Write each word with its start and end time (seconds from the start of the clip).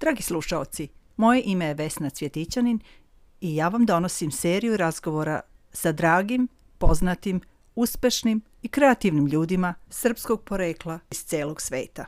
Dragi 0.00 0.22
slušaoci, 0.22 0.88
moje 1.16 1.42
ime 1.44 1.64
je 1.64 1.74
Vesna 1.74 2.10
Cvjetićanin 2.10 2.80
i 3.40 3.56
ja 3.56 3.68
vam 3.68 3.86
donosim 3.86 4.30
seriju 4.30 4.76
razgovora 4.76 5.40
sa 5.72 5.92
dragim, 5.92 6.48
poznatim, 6.78 7.40
uspešnim 7.74 8.40
i 8.62 8.68
kreativnim 8.68 9.26
ljudima 9.26 9.74
srpskog 9.90 10.42
porekla 10.44 10.98
iz 11.10 11.24
celog 11.24 11.60
sveta. 11.60 12.04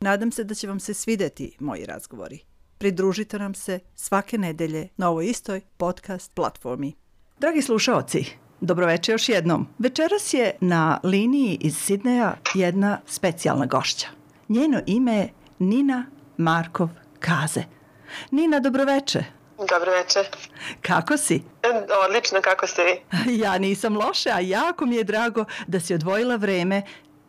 Nadam 0.00 0.32
se 0.32 0.44
da 0.44 0.54
će 0.54 0.68
vam 0.68 0.80
se 0.80 0.94
svideti 0.94 1.56
moji 1.60 1.84
razgovori. 1.84 2.38
Pridružite 2.78 3.38
nam 3.38 3.54
se 3.54 3.78
svake 3.94 4.38
nedelje 4.38 4.88
na 4.96 5.08
ovoj 5.08 5.26
istoj 5.26 5.60
podcast 5.76 6.34
platformi. 6.34 6.92
Dragi 7.40 7.62
slušaoci, 7.62 8.24
dobroveče 8.60 9.12
još 9.12 9.28
jednom. 9.28 9.66
Večeras 9.78 10.34
je 10.34 10.56
na 10.60 11.00
liniji 11.02 11.58
iz 11.60 11.76
Sidneja 11.76 12.36
jedna 12.54 13.00
specijalna 13.06 13.66
gošća. 13.66 14.06
Njeno 14.48 14.80
ime 14.86 15.16
je 15.16 15.32
Nina 15.58 16.06
Markov 16.36 16.88
Kaze. 17.20 17.62
Nina, 18.30 18.60
dobroveče. 18.60 19.24
Dobro 19.58 19.92
večer. 19.92 20.26
Kako 20.82 21.16
si? 21.16 21.42
Odlično, 22.08 22.40
kako 22.42 22.66
ste 22.66 22.82
vi? 22.84 23.00
Ja 23.42 23.58
nisam 23.58 23.96
loše, 23.96 24.30
a 24.30 24.40
jako 24.40 24.86
mi 24.86 24.96
je 24.96 25.04
drago 25.04 25.44
da 25.66 25.80
si 25.80 25.94
odvojila 25.94 26.36
vreme 26.36 26.82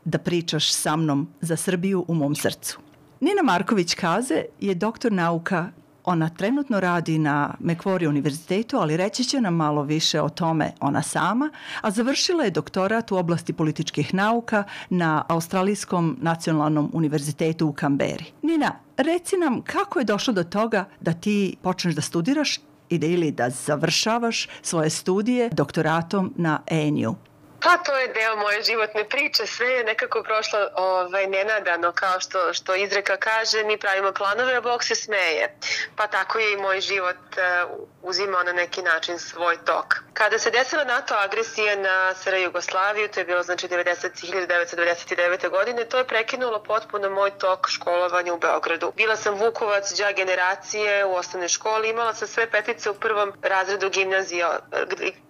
da 0.06 0.18
pričaš 0.18 0.74
sa 0.74 0.96
mnom 0.96 1.34
za 1.42 1.58
Srbiju 1.58 2.06
u 2.08 2.14
mom 2.14 2.36
srcu. 2.36 2.80
Nina 3.20 3.44
Marković 3.44 3.94
Kaze 3.94 4.44
je 4.60 4.76
doktor 4.76 5.12
nauka 5.12 5.72
Ona 6.04 6.30
trenutno 6.30 6.80
radi 6.80 7.18
na 7.18 7.54
Macquarie 7.60 8.08
univerzitetu, 8.08 8.78
ali 8.78 8.98
reći 8.98 9.24
će 9.24 9.42
nam 9.42 9.56
malo 9.56 9.84
više 9.84 10.22
o 10.22 10.30
tome 10.30 10.72
ona 10.80 11.02
sama, 11.02 11.50
a 11.82 11.92
završila 11.92 12.44
je 12.44 12.52
doktorat 12.52 13.12
u 13.12 13.18
oblasti 13.18 13.54
političkih 13.54 14.14
nauka 14.14 14.64
na 14.90 15.26
Australijskom 15.28 16.18
nacionalnom 16.22 16.92
univerzitetu 16.94 17.68
u 17.68 17.74
Kamberi. 17.74 18.26
Nina, 18.42 18.72
reci 19.02 19.38
nam 19.38 19.62
kako 19.62 20.00
je 20.00 20.06
došlo 20.06 20.34
do 20.34 20.44
toga 20.44 20.86
da 21.00 21.14
ti 21.14 21.56
počneš 21.62 21.96
da 21.96 22.02
studiraš 22.02 22.60
ili 22.90 23.32
da 23.32 23.50
završavaš 23.50 24.48
svoje 24.62 24.90
studije 24.90 25.50
doktoratom 25.50 26.34
na 26.38 26.60
ANU. 26.72 27.31
Pa 27.64 27.78
to 27.78 27.98
je 27.98 28.08
deo 28.08 28.36
moje 28.36 28.64
životne 28.64 29.04
priče, 29.10 29.48
sve 29.48 29.68
je 29.68 29.84
nekako 29.84 30.24
prošlo 30.24 30.60
ovaj, 30.76 31.28
nenadano, 31.28 31.92
kao 31.92 32.20
što, 32.20 32.54
što 32.54 32.76
izreka 32.76 33.18
kaže, 33.18 33.64
mi 33.64 33.78
pravimo 33.78 34.12
planove, 34.12 34.56
a 34.56 34.62
Bog 34.62 34.84
se 34.84 34.96
smeje. 34.96 35.58
Pa 35.96 36.08
tako 36.08 36.40
je 36.40 36.54
i 36.54 36.58
moj 36.58 36.82
život 36.82 37.16
uh, 37.16 37.80
uzimao 38.02 38.44
na 38.44 38.52
neki 38.52 38.82
način 38.82 39.20
svoj 39.20 39.58
tok. 39.66 39.96
Kada 40.14 40.40
se 40.40 40.52
desila 40.52 40.84
NATO 40.84 41.14
agresija 41.14 41.76
na 41.76 42.14
SR 42.14 42.34
Jugoslaviju, 42.34 43.08
to 43.08 43.20
je 43.20 43.26
bilo 43.26 43.44
znači 43.44 43.68
90, 43.68 44.10
1999. 44.12 45.50
godine, 45.50 45.86
to 45.86 45.98
je 45.98 46.08
prekinulo 46.08 46.64
potpuno 46.64 47.10
moj 47.10 47.32
tok 47.32 47.70
školovanja 47.70 48.34
u 48.34 48.38
Beogradu. 48.38 48.94
Bila 48.96 49.16
sam 49.16 49.36
Vukovac, 49.36 49.94
đa 49.98 50.12
generacije 50.12 51.06
u 51.06 51.16
osnovnoj 51.16 51.48
školi, 51.50 51.90
imala 51.90 52.14
sam 52.14 52.28
sve 52.28 52.52
petice 52.52 52.90
u 52.90 52.94
prvom 52.94 53.34
razredu 53.42 53.90
gimnazija. 53.90 54.60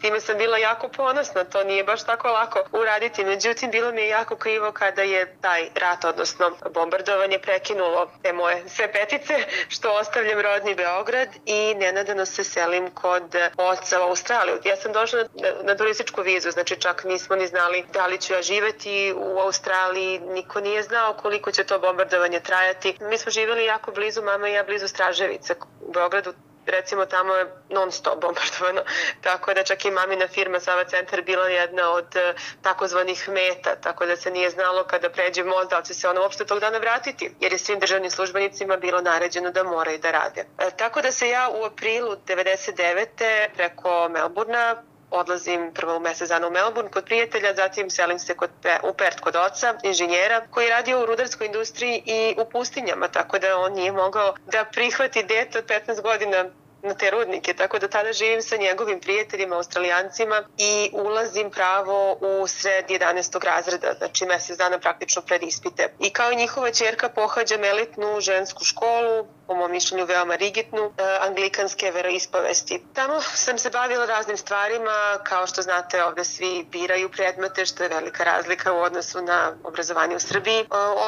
Time 0.02 0.20
sam 0.20 0.38
bila 0.38 0.58
jako 0.58 0.88
ponosna, 0.88 1.44
to 1.44 1.64
nije 1.64 1.84
baš 1.84 2.04
tako 2.04 2.21
lako 2.28 2.60
uraditi. 2.72 3.26
Međutim, 3.26 3.72
bilo 3.72 3.92
mi 3.92 4.02
je 4.02 4.08
jako 4.08 4.36
krivo 4.36 4.72
kada 4.72 5.02
je 5.02 5.36
taj 5.42 5.70
rat, 5.76 6.06
odnosno 6.06 6.52
bombardovanje, 6.74 7.40
prekinulo 7.40 8.12
te 8.24 8.34
moje 8.34 8.70
sve 8.70 8.92
petice, 8.94 9.34
što 9.70 9.92
ostavljam 9.92 10.40
rodni 10.40 10.76
Beograd 10.76 11.30
i 11.46 11.76
nenadano 11.76 12.26
se 12.26 12.44
selim 12.44 12.92
kod 12.92 13.36
oca 13.58 14.02
u 14.02 14.10
Australiju. 14.10 14.60
Ja 14.66 14.76
sam 14.76 14.94
došla 14.94 15.20
na, 15.20 15.50
na 15.64 15.78
turističku 15.78 16.22
vizu, 16.22 16.52
znači 16.52 16.82
čak 16.82 17.04
nismo 17.04 17.36
ni 17.36 17.48
znali 17.48 17.86
da 17.94 18.08
li 18.08 18.18
ću 18.18 18.34
ja 18.34 18.42
živeti 18.42 19.14
u 19.18 19.40
Australiji, 19.40 20.20
niko 20.20 20.60
nije 20.60 20.84
znao 20.84 21.14
koliko 21.14 21.52
će 21.52 21.64
to 21.64 21.80
bombardovanje 21.80 22.40
trajati. 22.40 22.98
Mi 23.02 23.18
smo 23.18 23.32
živjeli 23.32 23.66
jako 23.66 23.92
blizu, 23.92 24.22
mama 24.22 24.50
i 24.50 24.54
ja 24.54 24.64
blizu 24.64 24.88
Straževice 24.88 25.56
u 25.82 25.92
Beogradu, 25.92 26.34
recimo 26.66 27.06
tamo 27.06 27.34
je 27.36 27.46
non 27.70 27.92
stop 27.92 28.22
bombardovano, 28.22 28.82
tako 29.28 29.54
da 29.54 29.64
čak 29.64 29.86
i 29.86 29.92
mamina 29.92 30.28
firma 30.28 30.60
Sava 30.60 30.84
centar 30.84 31.22
bila 31.22 31.48
jedna 31.48 31.92
od 31.92 32.16
e, 32.16 32.34
takozvanih 32.62 33.30
meta, 33.30 33.76
tako 33.76 34.06
da 34.06 34.16
se 34.16 34.32
nije 34.32 34.50
znalo 34.50 34.84
kada 34.84 35.10
pređe 35.10 35.44
most 35.44 35.70
da 35.70 35.82
će 35.82 35.94
se 35.94 36.10
ona 36.10 36.22
uopšte 36.22 36.46
tog 36.46 36.60
dana 36.60 36.78
vratiti, 36.78 37.32
jer 37.40 37.52
je 37.52 37.58
svim 37.58 37.80
državnim 37.80 38.12
službenicima 38.12 38.78
bilo 38.78 39.02
naređeno 39.02 39.52
da 39.52 39.64
moraju 39.64 40.00
da 40.00 40.12
rade. 40.12 40.46
E, 40.60 40.70
tako 40.78 41.02
da 41.02 41.12
se 41.12 41.30
ja 41.30 41.50
u 41.50 41.66
aprilu 41.66 42.16
99. 42.28 43.48
preko 43.56 44.10
Melburna 44.10 44.84
odlazim 45.12 45.72
prvo 45.74 45.98
u 45.98 46.00
mesec 46.00 46.30
dana 46.30 46.48
u 46.48 46.52
Melbourne 46.52 46.92
kod 46.92 47.06
prijatelja, 47.06 47.54
zatim 47.56 47.90
selim 47.90 48.20
se 48.20 48.36
kod, 48.36 48.50
u 48.84 48.94
Pert 48.94 49.20
kod 49.20 49.36
oca, 49.36 49.76
inženjera, 49.84 50.42
koji 50.52 50.66
je 50.66 50.70
radio 50.72 51.02
u 51.02 51.06
rudarskoj 51.06 51.48
industriji 51.48 52.04
i 52.06 52.36
u 52.38 52.50
pustinjama, 52.50 53.08
tako 53.08 53.40
da 53.40 53.58
on 53.58 53.74
nije 53.74 53.92
mogao 53.92 54.36
da 54.52 54.66
prihvati 54.66 55.24
dete 55.24 55.60
od 55.60 55.66
15 55.66 56.02
godina 56.02 56.46
na 56.84 56.94
te 56.94 57.12
rudnike, 57.12 57.54
tako 57.54 57.80
da 57.80 57.88
tada 57.88 58.14
živim 58.14 58.42
sa 58.42 58.58
njegovim 58.58 59.00
prijateljima, 59.00 59.56
australijancima 59.56 60.44
i 60.58 60.90
ulazim 60.94 61.52
pravo 61.52 62.18
u 62.22 62.48
sred 62.48 62.86
11. 62.88 63.46
razreda, 63.46 63.94
znači 63.98 64.26
mesec 64.26 64.58
dana 64.58 64.80
praktično 64.80 65.22
pred 65.22 65.44
ispite. 65.44 65.94
I 66.00 66.10
kao 66.10 66.34
njihova 66.34 66.72
čerka 66.72 67.10
pohađam 67.10 67.64
elitnu 67.64 68.22
žensku 68.22 68.64
školu, 68.64 69.28
po 69.52 69.56
mom 69.56 69.72
mišljenju 69.72 70.06
veoma 70.06 70.36
rigidnu, 70.36 70.94
e, 70.98 71.18
anglikanske 71.22 71.92
veroispovesti. 71.92 72.84
Tamo 72.94 73.22
sam 73.22 73.58
se 73.58 73.70
bavila 73.70 74.06
raznim 74.06 74.38
stvarima, 74.38 75.20
kao 75.24 75.48
što 75.48 75.62
znate 75.62 76.04
ovde 76.04 76.24
svi 76.24 76.66
biraju 76.72 77.10
predmete, 77.12 77.66
što 77.66 77.84
je 77.84 77.90
velika 77.90 78.24
razlika 78.24 78.74
u 78.74 78.78
odnosu 78.78 79.22
na 79.22 79.54
obrazovanje 79.64 80.16
u 80.16 80.20
Srbiji. 80.20 80.60
E, 80.60 80.66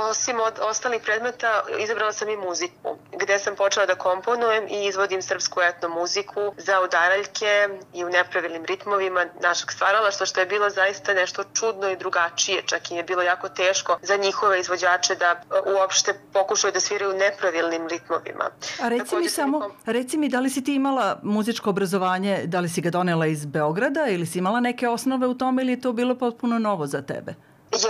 osim 0.09 0.39
od 0.39 0.59
ostalih 0.61 1.01
predmeta, 1.01 1.63
izabrala 1.79 2.13
sam 2.13 2.29
i 2.29 2.37
muziku, 2.37 2.97
gde 3.11 3.39
sam 3.39 3.55
počela 3.55 3.85
da 3.85 3.95
komponujem 3.95 4.67
i 4.67 4.85
izvodim 4.85 5.21
srpsku 5.21 5.61
etno 5.61 5.89
muziku 5.89 6.53
za 6.57 6.81
udaraljke 6.81 7.69
i 7.93 8.05
u 8.05 8.09
nepravilnim 8.09 8.65
ritmovima 8.65 9.25
našeg 9.41 9.71
stvaralaštva, 9.71 10.25
što 10.25 10.39
je 10.39 10.45
bilo 10.45 10.69
zaista 10.69 11.13
nešto 11.13 11.43
čudno 11.53 11.89
i 11.89 11.97
drugačije, 11.97 12.61
čak 12.65 12.91
i 12.91 12.95
je 12.95 13.03
bilo 13.03 13.21
jako 13.21 13.49
teško 13.49 13.97
za 14.01 14.15
njihove 14.15 14.59
izvođače 14.59 15.15
da 15.15 15.31
e, 15.31 15.35
uopšte 15.65 16.13
pokušaju 16.33 16.71
da 16.71 16.79
sviraju 16.79 17.13
nepravilnim 17.13 17.87
ritmovima 17.87 18.32
ljudima. 18.33 18.49
A 18.81 18.89
reci 18.89 19.05
Takođe 19.05 19.23
mi 19.23 19.29
samo, 19.29 19.69
reci 19.85 20.17
mi 20.17 20.29
da 20.29 20.39
li 20.39 20.49
si 20.49 20.63
ti 20.63 20.75
imala 20.75 21.19
muzičko 21.23 21.69
obrazovanje, 21.69 22.43
da 22.45 22.59
li 22.59 22.69
si 22.69 22.81
ga 22.81 22.89
donela 22.89 23.25
iz 23.25 23.45
Beograda 23.45 24.07
ili 24.07 24.25
si 24.25 24.39
imala 24.39 24.59
neke 24.59 24.87
osnove 24.87 25.27
u 25.27 25.33
tome 25.33 25.61
ili 25.61 25.71
je 25.71 25.81
to 25.81 25.93
bilo 25.93 26.15
potpuno 26.15 26.59
novo 26.59 26.87
za 26.87 27.01
tebe? 27.01 27.35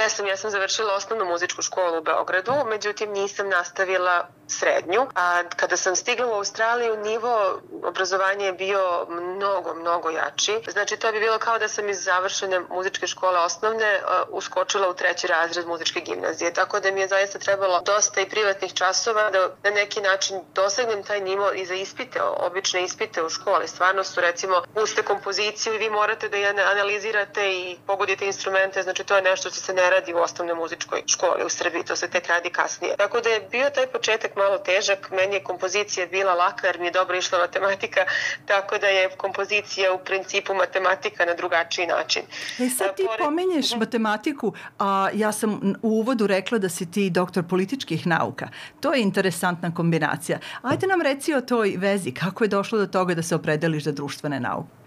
Jesam, 0.01 0.27
ja 0.27 0.37
sam 0.37 0.51
završila 0.51 0.93
osnovnu 0.93 1.25
muzičku 1.25 1.61
školu 1.61 1.99
u 1.99 2.03
Beogradu, 2.03 2.51
međutim 2.69 3.11
nisam 3.11 3.49
nastavila 3.49 4.27
srednju. 4.59 5.07
A 5.15 5.43
kada 5.55 5.77
sam 5.77 5.95
stigla 5.95 6.27
u 6.27 6.33
Australiju, 6.33 6.97
nivo 6.97 7.61
obrazovanja 7.83 8.45
je 8.45 8.53
bio 8.53 9.05
mnogo, 9.09 9.73
mnogo 9.73 10.09
jači. 10.09 10.59
Znači, 10.71 10.97
to 10.97 11.11
bi 11.11 11.19
bilo 11.19 11.37
kao 11.37 11.59
da 11.59 11.67
sam 11.67 11.89
iz 11.89 12.03
završene 12.03 12.59
muzičke 12.69 13.07
škole 13.07 13.39
osnovne 13.39 14.01
uh, 14.03 14.27
uskočila 14.29 14.89
u 14.89 14.93
treći 14.93 15.27
razred 15.27 15.67
muzičke 15.67 15.99
gimnazije. 15.99 16.53
Tako 16.53 16.79
da 16.79 16.91
mi 16.91 17.01
je 17.01 17.07
zaista 17.07 17.39
trebalo 17.39 17.81
dosta 17.85 18.21
i 18.21 18.29
privatnih 18.29 18.73
časova 18.73 19.31
da 19.31 19.39
na 19.63 19.69
neki 19.69 20.01
način 20.01 20.41
dosegnem 20.53 21.03
taj 21.03 21.21
nivo 21.21 21.51
i 21.51 21.65
za 21.65 21.73
ispite, 21.73 22.21
obične 22.21 22.83
ispite 22.83 23.23
u 23.23 23.29
školi. 23.29 23.67
Stvarno 23.67 24.03
su, 24.03 24.21
recimo, 24.21 24.63
puste 24.73 25.03
kompoziciju 25.03 25.73
i 25.73 25.77
vi 25.77 25.89
morate 25.89 26.29
da 26.29 26.37
je 26.37 26.49
analizirate 26.49 27.51
i 27.53 27.77
pogodite 27.87 28.25
instrumente. 28.25 28.83
Znači, 28.83 29.03
to 29.03 29.15
je 29.15 29.21
nešto 29.21 29.49
što 29.49 29.59
se 29.59 29.73
ne 29.73 29.89
radi 29.89 30.13
u 30.13 30.17
osnovnoj 30.17 30.55
muzičkoj 30.55 31.03
školi 31.07 31.45
u 31.45 31.49
Srbiji, 31.49 31.83
to 31.83 31.95
se 31.95 32.09
tek 32.09 32.27
radi 32.27 32.49
kasnije. 32.49 32.95
Tako 32.97 33.21
da 33.21 33.29
je 33.29 33.39
bio 33.39 33.69
taj 33.69 33.87
početak 33.87 34.35
malo 34.43 34.57
težak, 34.57 35.11
meni 35.11 35.35
je 35.35 35.43
kompozicija 35.43 36.07
bila 36.07 36.33
laka 36.33 36.67
jer 36.67 36.79
mi 36.79 36.85
je 36.85 36.91
dobro 36.91 37.17
išla 37.17 37.39
matematika, 37.39 38.01
tako 38.45 38.77
da 38.77 38.87
je 38.87 39.09
kompozicija 39.17 39.93
u 39.93 39.97
principu 39.97 40.53
matematika 40.53 41.25
na 41.25 41.33
drugačiji 41.33 41.87
način. 41.87 42.23
E 42.59 42.69
sad 42.69 42.95
ti 42.95 43.03
Pored... 43.05 43.19
pomenješ 43.19 43.71
mhm. 43.71 43.79
matematiku, 43.79 44.53
a 44.79 45.09
ja 45.13 45.31
sam 45.31 45.75
u 45.81 45.89
uvodu 45.89 46.27
rekla 46.27 46.57
da 46.57 46.69
si 46.69 46.91
ti 46.91 47.09
doktor 47.09 47.43
političkih 47.49 48.07
nauka. 48.07 48.47
To 48.79 48.94
je 48.94 49.01
interesantna 49.01 49.73
kombinacija. 49.75 50.39
Ajde 50.62 50.88
nam 50.88 51.01
reci 51.01 51.33
o 51.33 51.41
toj 51.41 51.75
vezi, 51.77 52.12
kako 52.12 52.44
je 52.44 52.47
došlo 52.47 52.79
do 52.79 52.88
toga 52.88 53.15
da 53.15 53.23
se 53.23 53.35
opredeliš 53.35 53.83
za 53.83 53.91
društvene 53.91 54.39
nauke? 54.39 54.82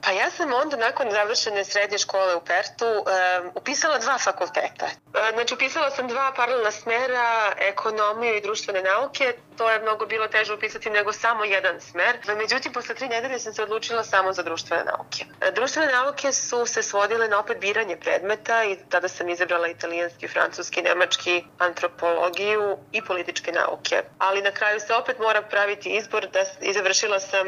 Pa 0.00 0.10
ja 0.10 0.30
sam 0.30 0.52
onda 0.52 0.76
nakon 0.76 1.10
završene 1.10 1.64
srednje 1.64 1.98
škole 1.98 2.36
u 2.36 2.40
Pertu 2.40 2.86
um, 2.86 3.50
upisala 3.54 3.98
dva 3.98 4.18
fakulteta. 4.18 4.86
Znači 5.32 5.54
upisala 5.54 5.90
sam 5.90 6.08
dva 6.08 6.32
paralelna 6.36 6.70
smera, 6.70 7.52
ekonomiju 7.58 8.36
i 8.36 8.40
društvene 8.40 8.82
nauke. 8.82 9.34
To 9.56 9.70
je 9.70 9.80
mnogo 9.80 10.06
bilo 10.06 10.28
teže 10.28 10.54
upisati 10.54 10.90
nego 10.90 11.12
samo 11.12 11.44
jedan 11.44 11.80
smer. 11.80 12.18
Međutim, 12.36 12.72
posle 12.72 12.94
tri 12.94 13.08
nedelje 13.08 13.38
sam 13.38 13.54
se 13.54 13.62
odlučila 13.62 14.04
samo 14.04 14.32
za 14.32 14.42
društvene 14.42 14.84
nauke. 14.84 15.24
Društvene 15.54 15.92
nauke 15.92 16.32
su 16.32 16.66
se 16.66 16.82
svodile 16.82 17.28
na 17.28 17.38
opet 17.38 17.58
biranje 17.58 17.96
predmeta 17.96 18.64
i 18.64 18.76
tada 18.88 19.08
sam 19.08 19.28
izabrala 19.28 19.68
italijanski, 19.68 20.28
francuski, 20.28 20.82
nemački, 20.82 21.44
antropologiju 21.58 22.78
i 22.92 23.02
političke 23.02 23.52
nauke. 23.52 24.02
Ali 24.18 24.42
na 24.42 24.50
kraju 24.50 24.80
se 24.80 24.94
opet 24.94 25.18
mora 25.18 25.42
praviti 25.42 25.88
izbor 25.88 26.26
da 26.26 26.40
izavršila 26.60 27.20
sam 27.20 27.46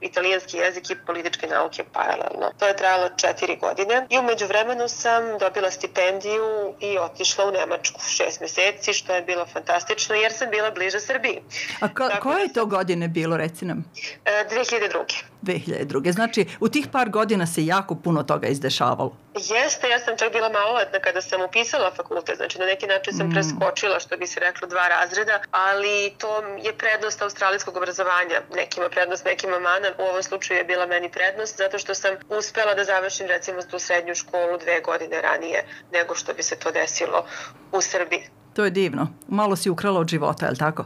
italijanski 0.00 0.56
jezik 0.56 0.90
i 0.90 0.96
političke 1.06 1.46
nauke 1.46 1.57
nauke 1.58 1.84
paralelno. 1.92 2.46
To 2.58 2.66
je 2.66 2.76
trajalo 2.76 3.08
četiri 3.16 3.56
godine 3.56 4.06
i 4.10 4.18
umeđu 4.18 4.46
vremenu 4.46 4.88
sam 4.88 5.38
dobila 5.38 5.70
stipendiju 5.70 6.74
i 6.80 6.98
otišla 6.98 7.44
u 7.44 7.50
Nemačku 7.50 8.00
šest 8.00 8.40
meseci, 8.40 8.92
što 8.92 9.14
je 9.14 9.22
bilo 9.22 9.46
fantastično 9.46 10.14
jer 10.14 10.32
sam 10.32 10.50
bila 10.50 10.70
bliže 10.70 11.00
Srbiji. 11.00 11.38
A 11.80 11.94
ko, 11.94 12.08
koje 12.22 12.42
je 12.42 12.52
to 12.52 12.66
godine 12.66 13.08
bilo, 13.08 13.36
reci 13.36 13.64
nam? 13.64 13.84
2002. 14.24 15.22
2002. 15.42 16.12
Znači, 16.12 16.46
u 16.60 16.68
tih 16.68 16.86
par 16.92 17.10
godina 17.10 17.46
se 17.46 17.66
jako 17.66 17.94
puno 17.94 18.22
toga 18.22 18.48
izdešavalo. 18.48 19.16
Jeste, 19.34 19.88
ja 19.88 19.98
sam 19.98 20.16
čak 20.16 20.32
bila 20.32 20.48
maloletna 20.48 20.98
kada 20.98 21.20
sam 21.20 21.40
upisala 21.42 21.90
fakultet, 21.96 22.36
znači 22.36 22.58
na 22.58 22.66
neki 22.66 22.86
način 22.86 23.12
sam 23.14 23.26
mm. 23.26 23.30
preskočila, 23.30 24.00
što 24.00 24.16
bi 24.16 24.26
se 24.26 24.40
reklo, 24.40 24.68
dva 24.68 24.88
razreda, 24.88 25.40
ali 25.50 26.12
to 26.18 26.42
je 26.64 26.72
prednost 26.78 27.22
australijskog 27.22 27.76
obrazovanja. 27.76 28.38
Nekima 28.54 28.88
prednost, 28.88 29.24
nekima 29.24 29.58
mana. 29.58 29.88
U 29.98 30.02
ovom 30.02 30.22
slučaju 30.22 30.58
je 30.58 30.64
bila 30.64 30.86
meni 30.86 31.08
prednost, 31.10 31.56
zato 31.58 31.78
što 31.78 31.94
sam 31.94 32.12
uspela 32.38 32.74
da 32.74 32.84
završim 32.84 33.26
recimo 33.26 33.62
tu 33.62 33.78
srednju 33.78 34.14
školu 34.14 34.58
dve 34.58 34.80
godine 34.80 35.22
ranije 35.22 35.64
nego 35.92 36.14
što 36.14 36.34
bi 36.34 36.42
se 36.42 36.56
to 36.56 36.70
desilo 36.70 37.24
u 37.72 37.80
Srbiji. 37.80 38.22
To 38.54 38.64
je 38.64 38.70
divno. 38.70 39.08
Malo 39.28 39.56
si 39.56 39.70
ukrala 39.70 40.00
od 40.00 40.08
života, 40.08 40.46
je 40.46 40.50
li 40.50 40.58
tako? 40.58 40.84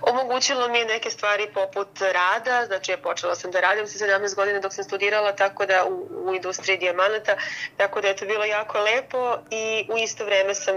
Omogućilo 0.00 0.68
mi 0.68 0.78
je 0.78 0.84
neke 0.84 1.10
stvari 1.10 1.48
poput 1.54 1.88
rada, 2.00 2.66
znači 2.66 2.92
ja 2.92 2.98
počela 2.98 3.34
sam 3.34 3.50
da 3.50 3.60
radim 3.60 3.86
sa 3.86 4.06
17 4.06 4.34
godina 4.34 4.60
dok 4.60 4.74
sam 4.74 4.84
studirala, 4.84 5.32
tako 5.32 5.66
da 5.66 5.84
u, 5.84 6.08
u 6.26 6.34
industriji 6.34 6.78
dijamanata, 6.78 7.36
tako 7.76 8.00
da 8.00 8.08
je 8.08 8.16
to 8.16 8.26
bilo 8.26 8.44
jako 8.44 8.78
lepo 8.78 9.36
i 9.50 9.86
u 9.92 9.98
isto 9.98 10.24
vreme 10.24 10.54
sam 10.54 10.74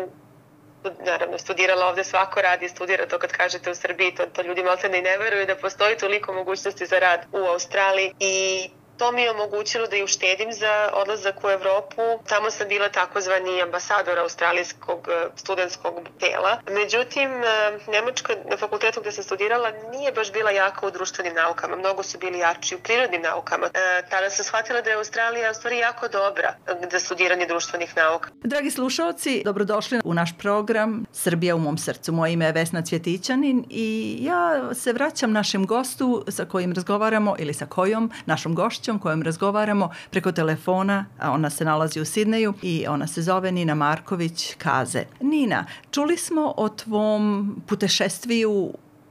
naravno 1.06 1.38
studirala 1.38 1.88
ovde 1.88 2.04
svako 2.04 2.42
radi, 2.42 2.70
studira 2.70 3.08
to 3.08 3.20
kad 3.20 3.32
kažete 3.32 3.72
u 3.72 3.76
Srbiji, 3.76 4.16
to, 4.16 4.26
to 4.26 4.42
ljudi 4.42 4.64
malo 4.64 4.78
ne, 4.92 5.02
ne 5.02 5.18
veruju 5.18 5.46
da 5.46 5.56
postoji 5.56 5.98
toliko 5.98 6.34
mogućnosti 6.34 6.86
za 6.86 7.00
rad 7.00 7.26
u 7.32 7.38
Australiji 7.38 8.14
i 8.20 8.70
To 8.98 9.12
mi 9.12 9.22
je 9.22 9.32
omogućilo 9.32 9.88
da 9.88 9.96
i 9.96 10.04
uštedim 10.04 10.54
za 10.54 10.90
odlazak 10.94 11.44
u 11.44 11.50
Evropu. 11.50 12.02
Tamo 12.28 12.52
sam 12.52 12.68
bila 12.68 12.90
takozvani 12.90 13.62
ambasador 13.62 14.20
australijskog 14.20 15.08
e, 15.10 15.28
studentskog 15.36 15.94
tela. 16.20 16.60
Međutim, 16.70 17.30
e, 17.44 17.48
Nemačka 17.92 18.34
na 18.50 18.58
fakultetu 18.58 19.02
gde 19.02 19.12
sam 19.12 19.24
studirala 19.24 19.72
nije 19.92 20.12
baš 20.12 20.32
bila 20.32 20.52
jaka 20.52 20.88
u 20.88 20.92
društvenim 20.92 21.34
naukama. 21.34 21.76
Mnogo 21.76 22.04
su 22.04 22.18
bili 22.18 22.40
jači 22.40 22.76
u 22.76 22.80
prirodnim 22.80 23.22
naukama. 23.22 23.66
E, 23.66 24.04
tada 24.10 24.30
sam 24.30 24.46
shvatila 24.46 24.82
da 24.82 24.90
je 24.90 24.96
Australija 24.96 25.52
u 25.52 25.54
stvari 25.54 25.78
jako 25.78 26.08
dobra 26.08 26.56
za 26.92 27.00
studiranje 27.00 27.46
društvenih 27.46 27.98
nauka. 27.98 28.30
Dragi 28.44 28.72
slušalci, 28.72 29.42
dobrodošli 29.46 30.02
u 30.04 30.14
naš 30.14 30.38
program 30.38 31.06
Srbija 31.12 31.56
u 31.56 31.60
mom 31.60 31.78
srcu. 31.78 32.12
Moje 32.12 32.34
ime 32.34 32.46
je 32.46 32.52
Vesna 32.52 32.82
Cvjetićanin 32.82 33.66
i 33.70 34.18
ja 34.22 34.74
se 34.74 34.94
vraćam 34.94 35.32
našem 35.32 35.66
gostu 35.66 36.26
sa 36.28 36.46
kojim 36.46 36.74
razgovaramo 36.74 37.36
ili 37.40 37.54
sa 37.54 37.66
kojom 37.66 38.12
našom 38.26 38.56
gošćom 38.56 38.83
gošćom 38.84 39.00
kojom 39.00 39.22
razgovaramo 39.22 39.90
preko 40.12 40.32
telefona, 40.32 41.06
a 41.20 41.32
ona 41.32 41.50
se 41.50 41.66
nalazi 41.66 42.02
u 42.02 42.06
Sidneju 42.06 42.54
i 42.62 42.86
ona 42.88 43.08
se 43.08 43.22
zove 43.22 43.52
Nina 43.52 43.76
Marković 43.76 44.56
Kaze. 44.58 45.06
Nina, 45.22 45.66
čuli 45.92 46.18
smo 46.18 46.54
o 46.58 46.70
tvom 46.70 47.56
putešestviju 47.68 48.52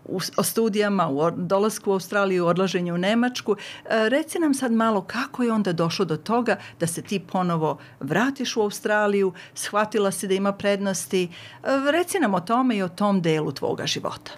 u, 0.05 0.21
o 0.37 0.43
studijama, 0.43 1.09
u 1.09 1.31
dolasku 1.31 1.91
u 1.91 1.93
Australiju, 1.95 2.45
u 2.45 2.49
odlaženju 2.49 2.95
u 2.95 2.99
Nemačku. 2.99 3.57
E, 3.57 4.09
reci 4.09 4.39
nam 4.39 4.55
sad 4.55 4.73
malo 4.73 5.01
kako 5.01 5.43
je 5.43 5.53
onda 5.53 5.73
došlo 5.73 6.05
do 6.05 6.17
toga 6.17 6.57
da 6.81 6.87
se 6.87 7.03
ti 7.03 7.19
ponovo 7.19 7.79
vratiš 8.01 8.57
u 8.57 8.63
Australiju, 8.63 9.33
shvatila 9.55 10.11
si 10.11 10.29
da 10.29 10.35
ima 10.35 10.53
prednosti. 10.53 11.25
E, 11.25 11.29
reci 11.91 12.19
nam 12.21 12.35
o 12.35 12.41
tome 12.41 12.77
i 12.77 12.83
o 12.83 12.89
tom 12.89 13.23
delu 13.23 13.53
tvoga 13.53 13.87
života. 13.87 14.33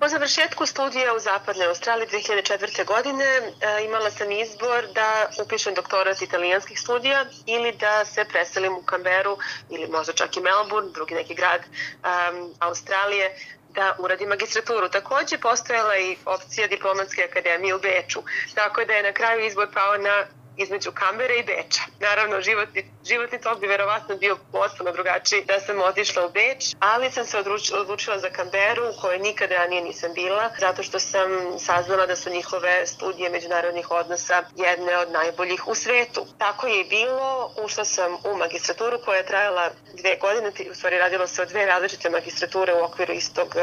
Po 0.00 0.08
završetku 0.08 0.66
studija 0.66 1.14
u 1.14 1.18
Zapadnoj 1.18 1.66
Australiji 1.66 2.08
2004. 2.08 2.84
godine 2.86 3.24
e, 3.24 3.84
imala 3.84 4.10
sam 4.10 4.32
izbor 4.32 4.86
da 4.94 5.30
upišem 5.42 5.74
doktorat 5.74 6.22
italijanskih 6.22 6.80
studija 6.80 7.24
ili 7.46 7.72
da 7.72 8.04
se 8.04 8.24
preselim 8.24 8.72
u 8.72 8.82
Kamberu 8.82 9.38
ili 9.70 9.88
možda 9.88 10.12
čak 10.12 10.36
i 10.36 10.40
Melbourne, 10.40 10.90
drugi 10.90 11.14
neki 11.14 11.34
grad 11.34 11.60
um, 11.60 12.54
Australije, 12.58 13.36
da 13.74 13.96
uradi 13.98 14.26
magistraturu. 14.26 14.88
Takođe 14.88 15.38
postojala 15.38 15.96
i 15.96 16.16
opcija 16.24 16.66
diplomatske 16.66 17.22
akademije 17.30 17.74
u 17.74 17.78
Beču, 17.78 18.22
tako 18.54 18.84
da 18.84 18.92
je 18.92 19.02
na 19.02 19.12
kraju 19.12 19.46
izbor 19.46 19.68
pao 19.74 19.98
na 19.98 20.26
između 20.56 20.92
Kambere 20.92 21.38
i 21.38 21.42
Beča. 21.42 21.82
Naravno, 22.00 22.40
životni, 22.40 22.84
životni 23.08 23.40
tok 23.40 23.60
bi 23.60 23.66
verovatno 23.66 24.16
bio 24.16 24.36
potpuno 24.52 24.92
drugačiji 24.92 25.44
da 25.44 25.60
sam 25.60 25.82
otišla 25.82 26.26
u 26.26 26.30
Beč, 26.30 26.74
ali 26.80 27.10
sam 27.10 27.24
se 27.24 27.38
odlučila 27.72 28.18
za 28.18 28.30
Kamberu 28.30 28.90
u 28.90 29.00
kojoj 29.00 29.18
nikada 29.18 29.54
ranije 29.54 29.82
nisam 29.82 30.14
bila, 30.14 30.50
zato 30.58 30.82
što 30.82 30.98
sam 30.98 31.58
saznala 31.58 32.06
da 32.06 32.16
su 32.16 32.30
njihove 32.30 32.86
studije 32.86 33.30
međunarodnih 33.30 33.90
odnosa 33.90 34.42
jedne 34.56 34.98
od 34.98 35.10
najboljih 35.10 35.68
u 35.68 35.74
svetu. 35.74 36.26
Tako 36.38 36.66
je 36.66 36.80
i 36.80 36.88
bilo, 36.88 37.54
ušla 37.64 37.84
sam 37.84 38.14
u 38.14 38.36
magistraturu 38.36 38.98
koja 39.04 39.16
je 39.16 39.26
trajala 39.26 39.70
dve 39.94 40.16
godine, 40.16 40.52
u 40.70 40.74
stvari 40.74 40.98
radilo 40.98 41.26
se 41.26 41.42
o 41.42 41.46
dve 41.46 41.66
različite 41.66 42.10
magistrature 42.10 42.74
u 42.74 42.84
okviru 42.84 43.12
istog 43.12 43.54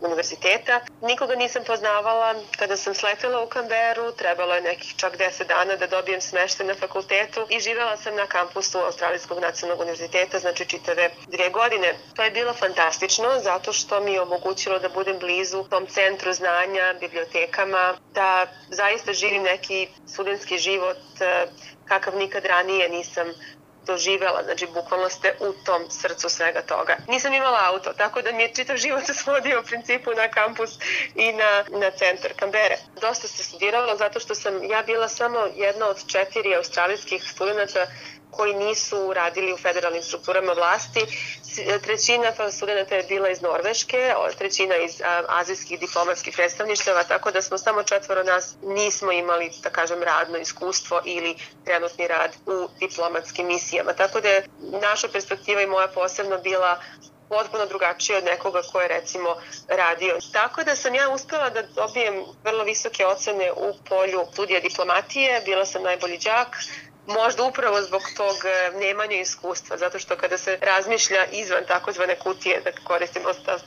univerziteta. 0.00 0.80
Nikoga 1.02 1.34
nisam 1.34 1.64
poznavala. 1.66 2.34
Kada 2.58 2.76
sam 2.76 2.94
sletela 2.94 3.42
u 3.42 3.46
Kamberu, 3.46 4.12
trebalo 4.12 4.54
je 4.54 4.60
nekih 4.60 4.94
čak 4.96 5.18
10 5.18 5.46
dana 5.46 5.76
da 5.76 5.86
dobijem 5.86 6.20
smeštaj 6.26 6.66
na 6.66 6.74
fakultetu 6.74 7.46
i 7.50 7.60
živela 7.60 7.96
sam 7.96 8.14
na 8.16 8.26
kampusu 8.26 8.78
Australijskog 8.78 9.38
nacionalnog 9.40 9.80
univerziteta, 9.80 10.38
znači 10.38 10.66
čitave 10.66 11.10
dvije 11.26 11.50
godine. 11.50 11.94
To 12.16 12.22
je 12.22 12.30
bilo 12.30 12.52
fantastično 12.54 13.28
zato 13.42 13.72
što 13.72 14.00
mi 14.00 14.12
je 14.12 14.20
omogućilo 14.20 14.78
da 14.78 14.88
budem 14.88 15.18
blizu 15.18 15.64
tom 15.70 15.86
centru 15.86 16.32
znanja, 16.32 16.94
bibliotekama, 17.00 17.94
da 18.14 18.46
zaista 18.70 19.12
živim 19.12 19.42
neki 19.42 19.88
studentski 20.06 20.58
život 20.58 20.96
eh, 21.20 21.46
kakav 21.84 22.16
nikad 22.16 22.44
ranije 22.44 22.88
nisam 22.88 23.26
doživela, 23.86 24.42
znači 24.44 24.66
bukvalno 24.74 25.08
ste 25.08 25.34
u 25.40 25.52
tom 25.64 25.90
srcu 25.90 26.28
svega 26.28 26.62
toga. 26.62 26.96
Nisam 27.08 27.34
imala 27.34 27.58
auto, 27.72 27.92
tako 27.92 28.22
da 28.22 28.32
mi 28.32 28.42
je 28.42 28.54
čitav 28.54 28.76
život 28.76 29.04
svodio 29.22 29.60
u 29.60 29.64
principu 29.64 30.10
na 30.16 30.28
kampus 30.28 30.70
i 31.14 31.32
na, 31.32 31.64
na 31.80 31.90
centar 31.90 32.32
Kambere. 32.36 32.76
Dosta 33.00 33.28
se 33.28 33.44
studiralo 33.44 33.96
zato 33.96 34.20
što 34.20 34.34
sam 34.34 34.64
ja 34.64 34.82
bila 34.82 35.08
samo 35.08 35.38
jedna 35.56 35.86
od 35.86 36.06
četiri 36.06 36.54
australijskih 36.54 37.22
studenta 37.34 37.86
koji 38.36 38.54
nisu 38.54 39.12
radili 39.14 39.52
u 39.52 39.56
federalnim 39.56 40.02
strukturama 40.02 40.52
vlasti. 40.52 41.00
Trećina 41.82 42.32
studenta 42.52 42.94
je 42.94 43.02
bila 43.02 43.28
iz 43.28 43.42
Norveške, 43.42 44.14
trećina 44.38 44.76
iz 44.76 45.02
azijskih 45.28 45.80
diplomatskih 45.80 46.34
predstavništava, 46.34 47.02
tako 47.04 47.30
da 47.30 47.42
smo 47.42 47.58
samo 47.58 47.82
četvoro 47.82 48.22
nas 48.22 48.54
nismo 48.62 49.12
imali, 49.12 49.50
da 49.62 49.70
kažem, 49.70 50.02
radno 50.02 50.38
iskustvo 50.38 51.00
ili 51.04 51.36
trenutni 51.64 52.08
rad 52.08 52.30
u 52.46 52.68
diplomatskim 52.80 53.46
misijama. 53.46 53.92
Tako 53.92 54.20
da 54.20 54.28
je 54.28 54.46
naša 54.60 55.08
perspektiva 55.08 55.62
i 55.62 55.66
moja 55.66 55.88
posebno 55.88 56.38
bila 56.38 56.80
potpuno 57.28 57.66
drugačije 57.66 58.18
od 58.18 58.24
nekoga 58.24 58.62
ko 58.72 58.80
je 58.80 58.88
recimo 58.88 59.36
radio. 59.68 60.18
Tako 60.32 60.64
da 60.64 60.76
sam 60.76 60.94
ja 60.94 61.08
uspela 61.08 61.50
da 61.50 61.62
dobijem 61.62 62.24
vrlo 62.44 62.64
visoke 62.64 63.06
ocene 63.06 63.52
u 63.52 63.74
polju 63.88 64.26
studija 64.32 64.60
diplomatije, 64.60 65.42
bila 65.44 65.66
sam 65.66 65.82
najbolji 65.82 66.18
đak, 66.18 66.56
možda 67.06 67.42
upravo 67.42 67.82
zbog 67.82 68.02
tog 68.16 68.36
e, 68.44 68.70
nemanja 68.78 69.20
iskustva, 69.20 69.76
zato 69.76 69.98
što 69.98 70.16
kada 70.16 70.38
se 70.38 70.58
razmišlja 70.62 71.26
izvan 71.32 71.64
takozvane 71.68 72.16
kutije, 72.18 72.60
da 72.60 72.70
koristim 72.84 73.22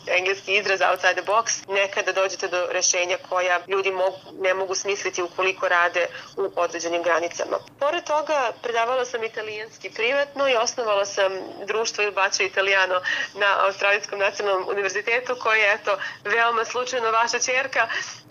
engleski 0.08 0.56
izraz 0.56 0.82
outside 0.82 1.22
the 1.22 1.32
box, 1.32 1.46
nekada 1.68 2.12
dođete 2.12 2.48
do 2.48 2.68
rešenja 2.72 3.18
koja 3.30 3.60
ljudi 3.68 3.92
mogu, 3.92 4.18
ne 4.42 4.54
mogu 4.54 4.76
smisliti 4.76 5.22
ukoliko 5.22 5.68
rade 5.68 6.08
u 6.38 6.52
određenim 6.56 7.04
granicama. 7.04 7.58
Pored 7.80 8.04
toga, 8.04 8.52
predavala 8.62 9.06
sam 9.06 9.24
italijanski 9.24 9.90
privatno 9.90 10.50
i 10.50 10.56
osnovala 10.56 11.06
sam 11.06 11.32
društvo 11.68 12.04
Il 12.04 12.12
Bacio 12.12 12.46
Italiano 12.46 13.02
na 13.34 13.66
Australijskom 13.66 14.20
nacionalnom 14.20 14.70
univerzitetu 14.70 15.36
koje 15.44 15.60
je, 15.60 15.74
eto, 15.74 15.98
veoma 16.24 16.66
slučajno 16.66 17.12
vaša 17.12 17.40
čerka 17.40 17.88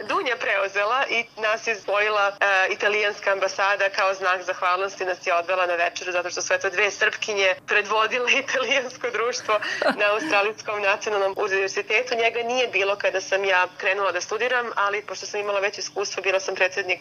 Dunja 0.08 0.36
preuzela 0.36 1.06
i 1.10 1.24
nas 1.36 1.66
je 1.66 1.74
spojila 1.74 2.28
uh, 2.28 2.72
italijanska 2.72 3.32
ambasada 3.32 3.90
kao 3.90 4.14
znak 4.14 4.42
zahvalnosti 4.42 4.97
javnosti 5.00 5.04
nas 5.04 5.26
je 5.26 5.34
odvela 5.34 5.66
na 5.66 5.74
večeru 5.74 6.12
zato 6.12 6.30
što 6.30 6.42
su 6.42 6.54
eto 6.54 6.70
dve 6.70 6.90
srpkinje 6.90 7.54
predvodile 7.66 8.32
italijansko 8.42 9.10
društvo 9.10 9.54
na 9.96 10.06
Australijskom 10.12 10.82
nacionalnom 10.82 11.34
univerzitetu. 11.36 12.14
Njega 12.14 12.42
nije 12.42 12.68
bilo 12.68 12.96
kada 12.96 13.20
sam 13.20 13.44
ja 13.44 13.66
krenula 13.76 14.12
da 14.12 14.20
studiram, 14.20 14.66
ali 14.74 15.02
pošto 15.02 15.26
sam 15.26 15.40
imala 15.40 15.60
već 15.60 15.78
iskustvo, 15.78 16.22
bila 16.22 16.40
sam 16.40 16.54
predsednik 16.54 17.00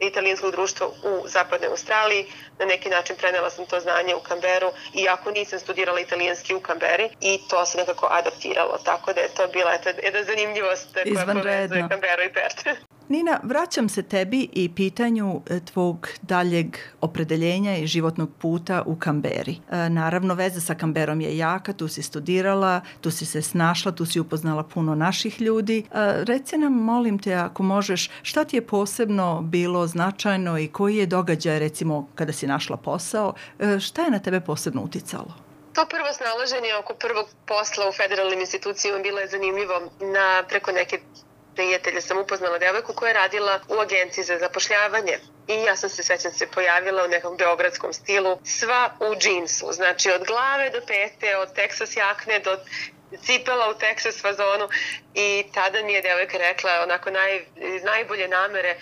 italijanskog 0.00 0.50
društva 0.50 0.86
u 0.86 1.28
zapadnoj 1.28 1.70
Australiji. 1.70 2.26
Na 2.58 2.66
neki 2.66 2.88
način 2.88 3.16
prenela 3.16 3.50
sam 3.50 3.66
to 3.66 3.80
znanje 3.80 4.14
u 4.14 4.20
Kamberu, 4.20 4.70
iako 4.94 5.30
nisam 5.30 5.58
studirala 5.58 6.00
italijanski 6.00 6.54
u 6.54 6.60
Kamberi 6.60 7.08
i 7.20 7.38
to 7.50 7.66
se 7.66 7.78
nekako 7.78 8.08
adaptiralo. 8.10 8.78
Tako 8.84 9.12
da 9.12 9.20
je 9.20 9.34
to 9.36 9.46
bila 9.48 9.72
eto, 9.74 9.88
jedna 10.02 10.22
zanimljivost 10.22 10.88
koja 10.92 11.26
povezuje 11.26 11.88
Kamberu 11.90 12.22
i 12.22 12.32
Perth. 12.32 12.64
Nina, 13.08 13.40
vraćam 13.42 13.88
se 13.88 14.02
tebi 14.02 14.48
i 14.52 14.74
pitanju 14.74 15.40
e, 15.50 15.60
tvog 15.60 16.08
daljeg 16.22 16.66
opredeljenja 17.00 17.76
i 17.76 17.86
životnog 17.86 18.30
puta 18.38 18.82
u 18.86 18.96
Kamberi. 18.96 19.56
E, 19.70 19.88
naravno, 19.90 20.34
veza 20.34 20.60
sa 20.60 20.74
Kamberom 20.74 21.20
je 21.20 21.38
jaka, 21.38 21.72
tu 21.72 21.88
si 21.88 22.02
studirala, 22.02 22.80
tu 23.00 23.10
si 23.10 23.26
se 23.26 23.42
snašla, 23.42 23.92
tu 23.92 24.06
si 24.06 24.20
upoznala 24.20 24.62
puno 24.62 24.94
naših 24.94 25.40
ljudi. 25.40 25.78
E, 25.78 25.84
reci 26.24 26.58
nam, 26.58 26.72
molim 26.72 27.18
te, 27.18 27.34
ako 27.34 27.62
možeš, 27.62 28.10
šta 28.22 28.44
ti 28.44 28.56
je 28.56 28.66
posebno 28.66 29.40
bilo 29.42 29.86
značajno 29.86 30.58
i 30.58 30.68
koji 30.68 30.96
je 30.96 31.06
događaj, 31.06 31.58
recimo, 31.58 32.08
kada 32.14 32.32
si 32.32 32.46
našla 32.46 32.76
posao, 32.76 33.34
šta 33.80 34.02
je 34.02 34.10
na 34.10 34.18
tebe 34.18 34.40
posebno 34.40 34.82
uticalo? 34.82 35.34
To 35.72 35.86
prvo 35.86 36.12
snalaženje 36.12 36.74
oko 36.80 36.94
prvog 36.94 37.26
posla 37.46 37.88
u 37.88 37.92
federalnim 37.92 38.40
institucijama 38.40 38.98
bilo 39.02 39.18
je 39.18 39.28
zanimljivo 39.28 39.74
na 40.00 40.42
preko 40.48 40.72
neke 40.72 41.00
prijatelja 41.58 42.00
sam 42.00 42.18
upoznala 42.18 42.58
devojku 42.58 42.92
koja 42.92 43.08
je 43.08 43.14
radila 43.14 43.60
u 43.68 43.80
agenciji 43.80 44.24
za 44.24 44.38
zapošljavanje. 44.38 45.18
I 45.48 45.54
ja 45.54 45.76
sam 45.76 45.90
se 45.90 46.02
svećam 46.02 46.32
se 46.32 46.46
pojavila 46.46 47.04
u 47.04 47.08
nekom 47.08 47.36
beogradskom 47.36 47.92
stilu, 47.92 48.38
sva 48.44 48.90
u 49.00 49.16
džinsu, 49.16 49.72
znači 49.72 50.10
od 50.10 50.22
glave 50.26 50.70
do 50.70 50.80
pete, 50.86 51.36
od 51.36 51.48
Texas 51.56 51.98
jakne 51.98 52.38
do 52.38 52.56
cipela 53.22 53.70
u 53.70 53.74
Texas 53.74 54.22
fazonu 54.22 54.68
i 55.14 55.44
tada 55.54 55.82
mi 55.82 55.92
je 55.92 56.02
devojka 56.02 56.38
rekla 56.38 56.80
onako 56.82 57.10
naj, 57.10 57.44
najbolje 57.84 58.28
namere 58.28 58.76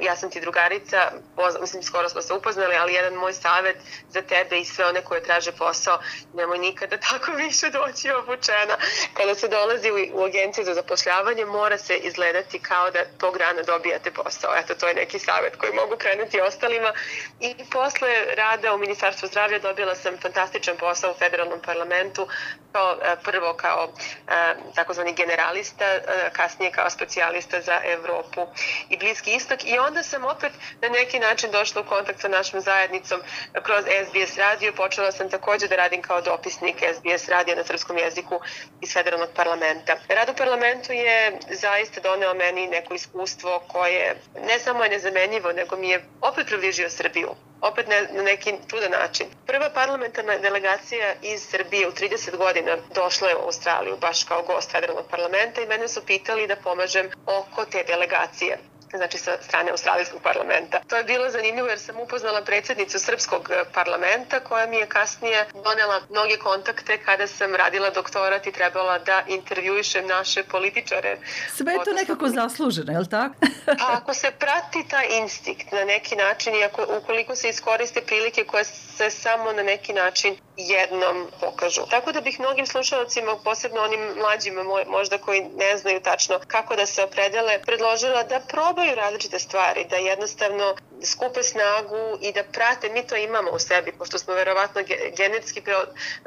ja 0.00 0.16
sam 0.16 0.30
ti 0.30 0.40
drugarica, 0.40 1.12
poz, 1.36 1.54
mislim 1.60 1.82
skoro 1.82 2.08
smo 2.08 2.22
se 2.22 2.34
upoznali, 2.34 2.74
ali 2.76 2.94
jedan 2.94 3.14
moj 3.14 3.32
savet 3.32 3.76
za 4.08 4.22
tebe 4.22 4.60
i 4.60 4.64
sve 4.64 4.86
one 4.86 5.02
koje 5.02 5.22
traže 5.22 5.52
posao, 5.52 5.98
nemoj 6.34 6.58
nikada 6.58 6.96
tako 7.10 7.32
više 7.32 7.70
doći 7.70 8.10
obučena. 8.10 8.76
Kada 9.14 9.34
se 9.34 9.48
dolazi 9.48 9.90
u, 9.90 10.20
u 10.20 10.24
agenciju 10.24 10.64
za 10.64 10.74
zapošljavanje, 10.74 11.44
mora 11.44 11.78
se 11.78 11.96
izgledati 11.96 12.58
kao 12.58 12.90
da 12.90 13.00
tog 13.18 13.38
dana 13.38 13.62
dobijate 13.62 14.10
posao. 14.10 14.56
Eto, 14.56 14.74
to 14.74 14.88
je 14.88 14.94
neki 14.94 15.18
savet 15.18 15.56
koji 15.56 15.72
mogu 15.72 15.96
krenuti 15.98 16.40
ostalima. 16.40 16.92
I 17.40 17.54
posle 17.70 18.34
rada 18.36 18.74
u 18.74 18.78
Ministarstvu 18.78 19.28
zdravlja 19.28 19.58
dobila 19.58 19.94
sam 19.94 20.18
fantastičan 20.18 20.76
posao 20.76 21.10
u 21.10 21.18
federalnom 21.18 21.60
parlamentu, 21.60 22.28
kao 22.72 22.92
e, 22.92 23.16
prvo 23.22 23.54
kao 23.54 23.88
e, 24.28 24.54
takozvani 24.74 25.12
generalista, 25.12 25.84
e, 25.84 26.00
kasnije 26.32 26.72
kao 26.72 26.90
specijalista 26.90 27.60
za 27.60 27.80
Evropu 27.84 28.46
i 28.88 28.96
Bliski 28.96 29.34
istok 29.34 29.64
i 29.64 29.71
onda 29.78 30.02
sam 30.02 30.24
opet 30.24 30.52
na 30.80 30.88
neki 30.88 31.18
način 31.18 31.50
došla 31.50 31.80
u 31.80 31.84
kontakt 31.84 32.20
sa 32.20 32.28
našom 32.28 32.60
zajednicom 32.60 33.20
kroz 33.62 33.84
SBS 33.84 34.38
radio. 34.38 34.72
Počela 34.72 35.12
sam 35.12 35.30
takođe 35.30 35.68
da 35.68 35.76
radim 35.76 36.02
kao 36.02 36.20
dopisnik 36.20 36.76
SBS 36.94 37.28
radija 37.28 37.56
na 37.56 37.64
srpskom 37.64 37.98
jeziku 37.98 38.40
iz 38.80 38.92
federalnog 38.92 39.28
parlamenta. 39.36 39.96
Rad 40.08 40.28
u 40.28 40.34
parlamentu 40.34 40.92
je 40.92 41.38
zaista 41.50 42.00
doneo 42.00 42.34
meni 42.34 42.66
neko 42.66 42.94
iskustvo 42.94 43.62
koje 43.68 44.16
ne 44.46 44.58
samo 44.58 44.84
je 44.84 44.90
nezamenjivo, 44.90 45.52
nego 45.52 45.76
mi 45.76 45.90
je 45.90 46.04
opet 46.20 46.46
približio 46.46 46.90
Srbiju 46.90 47.34
opet 47.62 47.88
ne, 47.88 48.08
na 48.12 48.22
neki 48.22 48.54
čudan 48.70 48.90
način. 48.90 49.26
Prva 49.46 49.70
parlamentarna 49.70 50.38
delegacija 50.38 51.14
iz 51.22 51.40
Srbije 51.42 51.88
u 51.88 51.92
30 51.92 52.36
godina 52.36 52.76
došla 52.94 53.28
je 53.28 53.36
u 53.36 53.44
Australiju 53.44 53.96
baš 54.00 54.24
kao 54.24 54.42
gost 54.42 54.70
federalnog 54.70 55.06
parlamenta 55.10 55.60
i 55.60 55.66
mene 55.66 55.88
su 55.88 56.06
pitali 56.06 56.46
da 56.46 56.56
pomažem 56.56 57.10
oko 57.26 57.64
te 57.64 57.84
delegacije 57.86 58.58
znači 58.96 59.18
sa 59.18 59.32
strane 59.42 59.70
Australijskog 59.70 60.22
parlamenta. 60.22 60.80
To 60.88 60.96
je 60.96 61.04
bilo 61.04 61.30
zanimljivo 61.30 61.68
jer 61.68 61.78
sam 61.78 62.00
upoznala 62.00 62.42
predsednicu 62.42 62.98
Srpskog 62.98 63.50
eh, 63.50 63.64
parlamenta 63.74 64.40
koja 64.40 64.66
mi 64.66 64.76
je 64.76 64.86
kasnije 64.86 65.46
donela 65.64 66.00
mnoge 66.10 66.36
kontakte 66.36 66.98
kada 66.98 67.26
sam 67.26 67.54
radila 67.54 67.90
doktorat 67.90 68.46
i 68.46 68.52
trebala 68.52 68.98
da 68.98 69.22
intervjuišem 69.28 70.06
naše 70.06 70.42
političare. 70.44 71.18
Sve 71.56 71.72
je 71.72 71.84
to 71.84 71.92
nekako 71.92 72.28
zasluženo, 72.28 72.92
je 72.92 72.98
li 72.98 73.08
tako? 73.08 73.34
pa 73.64 73.86
ako 73.96 74.14
se 74.14 74.30
prati 74.30 74.88
ta 74.90 75.02
instinkt 75.20 75.72
na 75.72 75.84
neki 75.84 76.16
način 76.16 76.54
i 76.54 76.64
ako, 76.64 76.86
ukoliko 76.98 77.36
se 77.36 77.48
iskoriste 77.48 78.00
prilike 78.00 78.44
koje 78.44 78.64
se 78.64 79.10
samo 79.10 79.52
na 79.52 79.62
neki 79.62 79.92
način 79.92 80.36
jednom 80.56 81.26
pokažu. 81.40 81.80
Tako 81.90 82.12
da 82.12 82.20
bih 82.20 82.40
mnogim 82.40 82.66
slušalcima, 82.66 83.36
posebno 83.44 83.80
onim 83.80 84.00
mlađima 84.16 84.62
možda 84.88 85.18
koji 85.18 85.40
ne 85.40 85.76
znaju 85.76 86.00
tačno 86.00 86.40
kako 86.46 86.76
da 86.76 86.86
se 86.86 87.04
opredele, 87.04 87.62
predložila 87.62 88.22
da 88.22 88.40
probaju 88.82 89.00
različite 89.00 89.38
stvari, 89.38 89.84
da 89.90 89.96
jednostavno 89.96 90.76
skupe 91.04 91.42
snagu 91.42 92.18
i 92.20 92.32
da 92.32 92.42
prate, 92.44 92.88
mi 92.88 93.06
to 93.06 93.16
imamo 93.16 93.50
u 93.50 93.58
sebi, 93.58 93.92
pošto 93.92 94.18
smo 94.18 94.34
verovatno 94.34 94.82
genetski 95.16 95.62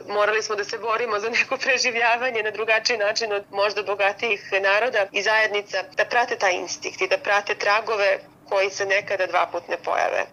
morali 0.08 0.44
smo 0.44 0.56
da 0.56 0.64
se 0.64 0.78
borimo 0.78 1.20
za 1.20 1.30
neko 1.30 1.58
preživljavanje 1.66 2.44
na 2.44 2.52
drugačiji 2.52 2.98
način 2.98 3.34
od 3.34 3.44
možda 3.52 3.84
bogatijih 3.84 4.42
naroda 4.62 5.08
i 5.12 5.22
zajednica, 5.22 5.84
da 5.98 6.06
prate 6.06 6.36
taj 6.36 6.54
instinkt 6.54 7.02
i 7.02 7.08
da 7.08 7.18
prate 7.18 7.56
tragove 7.56 8.20
koji 8.50 8.70
se 8.70 8.86
nekada 8.86 9.28
dva 9.28 9.48
put 9.52 9.68
ne 9.68 9.78
pojave. 9.78 10.26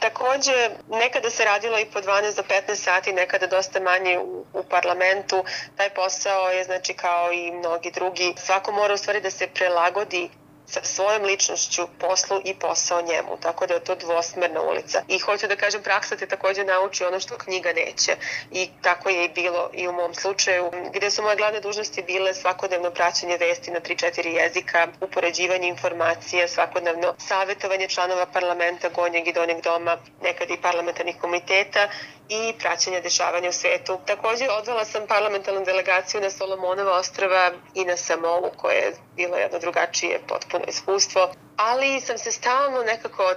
Takođe, 0.00 0.70
nekada 0.88 1.30
se 1.30 1.44
radilo 1.44 1.78
i 1.78 1.86
po 1.92 2.00
12 2.00 2.36
do 2.36 2.42
15 2.42 2.74
sati, 2.74 3.12
nekada 3.12 3.46
dosta 3.46 3.80
manje 3.80 4.18
u, 4.18 4.44
u 4.52 4.62
parlamentu. 4.62 5.44
Taj 5.76 5.90
posao 5.90 6.48
je, 6.48 6.64
znači, 6.64 6.94
kao 6.94 7.32
i 7.32 7.50
mnogi 7.50 7.90
drugi. 7.90 8.34
Svako 8.36 8.72
mora 8.72 8.94
u 8.94 8.96
stvari 8.96 9.20
da 9.20 9.30
se 9.30 9.46
prelagodi 9.54 10.28
sa 10.66 10.80
svojom 10.84 11.22
ličnošću 11.22 11.82
poslu 12.00 12.40
i 12.44 12.54
posao 12.54 13.02
njemu, 13.02 13.36
tako 13.42 13.66
da 13.66 13.74
je 13.74 13.84
to 13.84 13.94
dvosmerna 13.94 14.62
ulica. 14.62 15.02
I 15.08 15.18
hoću 15.18 15.46
da 15.46 15.56
kažem, 15.56 15.82
praksa 15.82 16.16
te 16.16 16.26
takođe 16.26 16.64
nauči 16.64 17.04
ono 17.04 17.20
što 17.20 17.38
knjiga 17.38 17.72
neće. 17.72 18.16
I 18.50 18.68
tako 18.82 19.08
je 19.08 19.24
i 19.24 19.28
bilo 19.28 19.70
i 19.72 19.88
u 19.88 19.92
mom 19.92 20.14
slučaju, 20.14 20.70
gde 20.94 21.10
su 21.10 21.22
moje 21.22 21.36
glavne 21.36 21.60
dužnosti 21.60 22.02
bile 22.02 22.34
svakodnevno 22.34 22.90
praćenje 22.90 23.36
vesti 23.36 23.70
na 23.70 23.80
3-4 23.80 24.26
jezika, 24.26 24.88
upoređivanje 25.00 25.68
informacije, 25.68 26.48
svakodnevno 26.48 27.14
savetovanje 27.18 27.88
članova 27.88 28.26
parlamenta, 28.26 28.88
gonjeg 28.88 29.28
i 29.28 29.32
donjeg 29.32 29.62
doma, 29.62 29.96
nekad 30.22 30.50
i 30.50 30.60
parlamentarnih 30.62 31.16
komiteta 31.20 31.88
i 32.28 32.52
praćenje 32.58 33.00
dešavanja 33.00 33.48
u 33.48 33.52
svetu. 33.52 33.98
Takođe 34.06 34.48
odvala 34.50 34.84
sam 34.84 35.06
parlamentarnu 35.06 35.64
delegaciju 35.64 36.20
na 36.20 36.30
Solomonova 36.30 36.98
ostrava 36.98 37.50
i 37.74 37.84
na 37.84 37.96
Samovu, 37.96 38.50
koje 38.56 38.76
je 38.76 38.92
bilo 39.16 39.36
jedno 39.36 39.58
drugačije 39.58 40.20
potpuno 40.28 40.55
iskustvo, 40.68 41.32
ali 41.56 42.00
sam 42.00 42.18
se 42.18 42.32
stalno 42.32 42.82
nekako 42.82 43.22
e, 43.22 43.36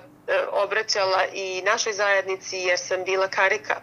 obraćala 0.52 1.26
i 1.34 1.62
našoj 1.62 1.94
zajednici 1.94 2.58
jer 2.58 2.80
sam 2.80 3.04
bila 3.04 3.28
karika 3.28 3.76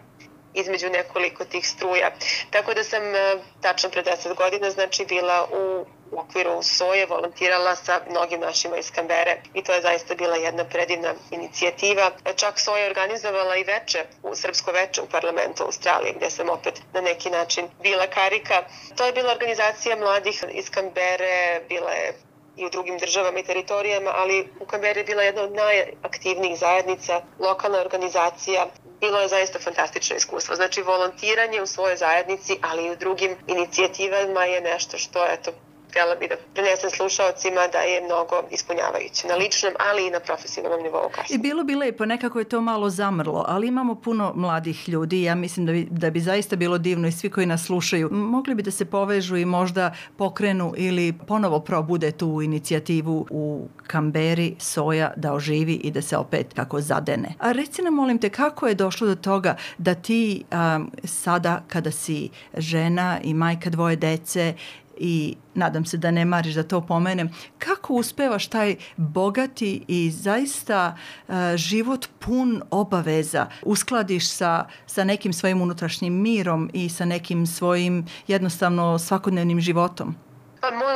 između 0.53 0.89
nekoliko 0.89 1.45
tih 1.45 1.67
struja. 1.67 2.11
Tako 2.51 2.73
da 2.73 2.83
sam 2.83 3.15
e, 3.15 3.35
tačno 3.61 3.89
pre 3.89 4.03
10 4.03 4.35
godina 4.35 4.71
znači 4.71 5.05
bila 5.05 5.47
u 5.53 5.85
u 6.11 6.19
okviru 6.19 6.63
SOje 6.63 7.05
volontirala 7.05 7.75
sa 7.75 8.01
mnogim 8.09 8.39
našima 8.39 8.77
iz 8.77 8.91
Kambere 8.91 9.41
i 9.53 9.63
to 9.63 9.73
je 9.73 9.81
zaista 9.81 10.15
bila 10.15 10.35
jedna 10.35 10.65
predivna 10.65 11.13
inicijativa. 11.31 12.11
Čak 12.35 12.59
SOja 12.59 12.85
organizovala 12.85 13.55
i 13.55 13.63
veče, 13.63 14.05
u 14.23 14.35
srpsko 14.35 14.71
veče 14.71 15.01
u 15.01 15.07
parlamentu 15.07 15.63
Australije 15.63 16.13
gde 16.13 16.29
sam 16.29 16.49
opet 16.49 16.81
na 16.93 17.01
neki 17.01 17.29
način 17.29 17.67
bila 17.83 18.07
karika. 18.07 18.63
To 18.95 19.05
je 19.05 19.13
bila 19.13 19.31
organizacija 19.31 19.95
mladih 19.95 20.43
iz 20.51 20.69
Kambere, 20.69 21.61
bila 21.69 21.91
je 21.91 22.13
i 22.57 22.65
u 22.65 22.69
drugim 22.69 22.97
državama 22.97 23.39
i 23.39 23.43
teritorijama, 23.43 24.11
ali 24.15 24.49
u 24.59 24.65
Kamberi 24.65 24.99
je 24.99 25.03
bila 25.03 25.23
jedna 25.23 25.41
od 25.41 25.53
najaktivnijih 25.53 26.59
zajednica, 26.59 27.21
lokalna 27.39 27.79
organizacija. 27.79 28.67
Bilo 28.99 29.19
je 29.19 29.27
zaista 29.27 29.59
fantastično 29.59 30.15
iskustvo. 30.15 30.55
Znači, 30.55 30.81
volontiranje 30.81 31.61
u 31.61 31.65
svojoj 31.65 31.95
zajednici, 31.95 32.59
ali 32.61 32.85
i 32.85 32.91
u 32.91 32.95
drugim 32.95 33.35
inicijativama 33.47 34.43
je 34.43 34.61
nešto 34.61 34.97
što, 34.97 35.25
eto, 35.25 35.51
htjela 35.97 36.15
bi 36.15 36.27
da 36.27 36.35
prenesem 36.53 36.89
slušalcima 36.89 37.67
da 37.71 37.77
je 37.77 38.01
mnogo 38.01 38.35
ispunjavajuće 38.51 39.27
na 39.27 39.35
ličnom, 39.35 39.73
ali 39.89 40.07
i 40.07 40.09
na 40.09 40.19
profesionalnom 40.19 40.83
nivou 40.83 41.09
kasnije. 41.15 41.35
I 41.35 41.37
bilo 41.37 41.63
bi 41.63 41.75
lepo, 41.75 42.05
nekako 42.05 42.39
je 42.39 42.45
to 42.45 42.61
malo 42.61 42.89
zamrlo, 42.89 43.45
ali 43.47 43.67
imamo 43.67 43.95
puno 43.95 44.33
mladih 44.35 44.89
ljudi 44.89 45.23
ja 45.23 45.35
mislim 45.35 45.65
da 45.65 45.71
bi, 45.71 45.87
da 45.91 46.09
bi 46.09 46.19
zaista 46.19 46.55
bilo 46.55 46.77
divno 46.77 47.07
i 47.07 47.11
svi 47.11 47.29
koji 47.29 47.45
nas 47.45 47.65
slušaju 47.65 48.09
mogli 48.11 48.55
bi 48.55 48.63
da 48.63 48.71
se 48.71 48.85
povežu 48.85 49.37
i 49.37 49.45
možda 49.45 49.93
pokrenu 50.17 50.73
ili 50.77 51.13
ponovo 51.27 51.59
probude 51.59 52.11
tu 52.11 52.41
inicijativu 52.41 53.27
u 53.29 53.67
Kamberi 53.87 54.55
soja 54.59 55.13
da 55.15 55.33
oživi 55.33 55.73
i 55.73 55.91
da 55.91 56.01
se 56.01 56.17
opet 56.17 56.53
kako 56.53 56.81
zadene. 56.81 57.33
A 57.39 57.51
reci 57.51 57.81
nam 57.81 57.93
molim 57.93 58.19
te 58.19 58.29
kako 58.29 58.67
je 58.67 58.75
došlo 58.75 59.07
do 59.07 59.15
toga 59.15 59.55
da 59.77 59.95
ti 59.95 60.43
um, 60.51 60.91
sada 61.03 61.63
kada 61.67 61.91
si 61.91 62.29
žena 62.57 63.19
i 63.23 63.33
majka 63.33 63.69
dvoje 63.69 63.95
dece 63.95 64.53
i 64.99 65.35
nadam 65.53 65.85
se 65.85 65.97
da 65.97 66.11
ne 66.11 66.25
mariš 66.25 66.53
da 66.53 66.63
to 66.63 66.81
pomenem, 66.81 67.29
kako 67.59 67.93
uspevaš 67.93 68.47
taj 68.47 68.75
bogati 68.97 69.83
i 69.87 70.11
zaista 70.11 70.97
uh, 71.27 71.35
život 71.55 72.07
pun 72.19 72.61
obaveza 72.71 73.47
uskladiš 73.61 74.29
sa, 74.29 74.65
sa 74.85 75.03
nekim 75.03 75.33
svojim 75.33 75.61
unutrašnjim 75.61 76.21
mirom 76.21 76.69
i 76.73 76.89
sa 76.89 77.05
nekim 77.05 77.47
svojim 77.47 78.05
jednostavno 78.27 78.99
svakodnevnim 78.99 79.61
životom? 79.61 80.15
Pa 80.61 80.71
moj 80.71 80.93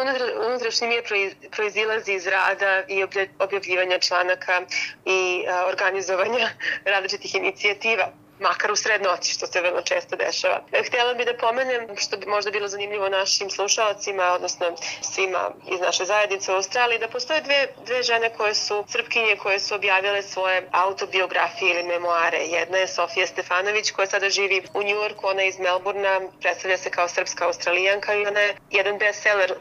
unutrašnji 0.48 0.88
mir 0.88 1.04
proizilazi 1.52 2.14
iz 2.14 2.28
rada 2.28 2.84
i 2.88 3.04
objavljivanja 3.40 4.00
članaka 4.00 4.62
i 5.06 5.44
organizovanja 5.68 6.50
različitih 6.94 7.36
inicijativa 7.36 8.12
makar 8.42 8.72
u 8.72 8.76
sred 8.76 9.02
noći, 9.02 9.34
što 9.34 9.48
se 9.48 9.62
vrlo 9.62 9.82
često 9.82 10.16
dešava. 10.16 10.62
Htjela 10.88 11.14
bih 11.14 11.26
da 11.26 11.38
pomenem, 11.38 11.98
što 11.98 12.18
bi 12.18 12.26
možda 12.26 12.52
bilo 12.52 12.68
zanimljivo 12.68 13.10
našim 13.10 13.50
slušalcima, 13.50 14.24
odnosno 14.24 14.66
svima 15.02 15.52
iz 15.74 15.80
naše 15.80 16.06
zajednice 16.06 16.52
u 16.52 16.56
Australiji, 16.56 17.00
da 17.00 17.08
postoje 17.08 17.42
dve, 17.42 17.68
dve 17.86 18.04
žene 18.04 18.30
koje 18.38 18.56
su 18.56 18.86
srpkinje 18.88 19.36
koje 19.44 19.60
su 19.60 19.76
objavile 19.76 20.22
svoje 20.24 20.68
autobiografije 20.72 21.72
ili 21.72 21.84
memoare. 21.84 22.38
Jedna 22.38 22.78
je 22.78 22.88
Sofija 22.88 23.28
Stefanović 23.28 23.92
koja 23.92 24.08
sada 24.08 24.30
živi 24.30 24.64
u 24.74 24.84
Njujorku, 24.84 25.28
ona 25.28 25.42
je 25.42 25.50
iz 25.50 25.60
Melburna, 25.60 26.22
predstavlja 26.42 26.78
se 26.78 26.90
kao 26.90 27.08
srpska 27.08 27.46
australijanka 27.46 28.14
i 28.14 28.26
ona 28.26 28.40
je 28.40 28.56
jedan 28.72 28.98
bestseller 28.98 29.54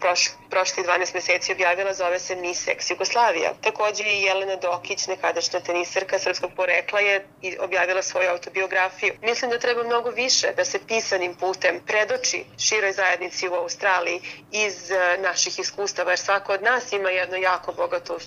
prošli, 0.00 0.34
prošli 0.50 0.82
12 0.82 1.14
meseci 1.14 1.52
objavila, 1.52 1.94
zove 1.94 2.18
se 2.18 2.36
Miss 2.36 2.68
Ex 2.68 2.90
Jugoslavija. 2.90 3.54
Takođe 3.60 4.04
i 4.04 4.22
Jelena 4.22 4.56
Dokić, 4.56 5.06
nekadašnja 5.06 5.60
teniserka 5.60 6.18
srpskog 6.18 6.50
porekla, 6.56 7.00
je 7.00 7.26
objavila 7.60 8.02
svoju 8.02 8.30
autobiografiju. 8.30 9.14
Mislim 9.22 9.50
da 9.50 9.58
treba 9.58 9.82
mnogo 9.82 10.10
više 10.10 10.52
da 10.56 10.64
se 10.64 10.86
pisanim 10.86 11.34
putem 11.34 11.80
predoči 11.86 12.44
široj 12.58 12.92
zajednici 12.92 13.48
u 13.48 13.54
Australiji 13.54 14.20
iz 14.52 14.90
e, 14.90 15.18
naših 15.18 15.58
iskustava, 15.58 16.10
jer 16.10 16.18
svako 16.18 16.52
od 16.52 16.62
nas 16.62 16.92
ima 16.92 17.10
jedno 17.10 17.36
jako 17.36 17.72
bogato 17.72 18.18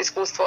iskustvo 0.00 0.44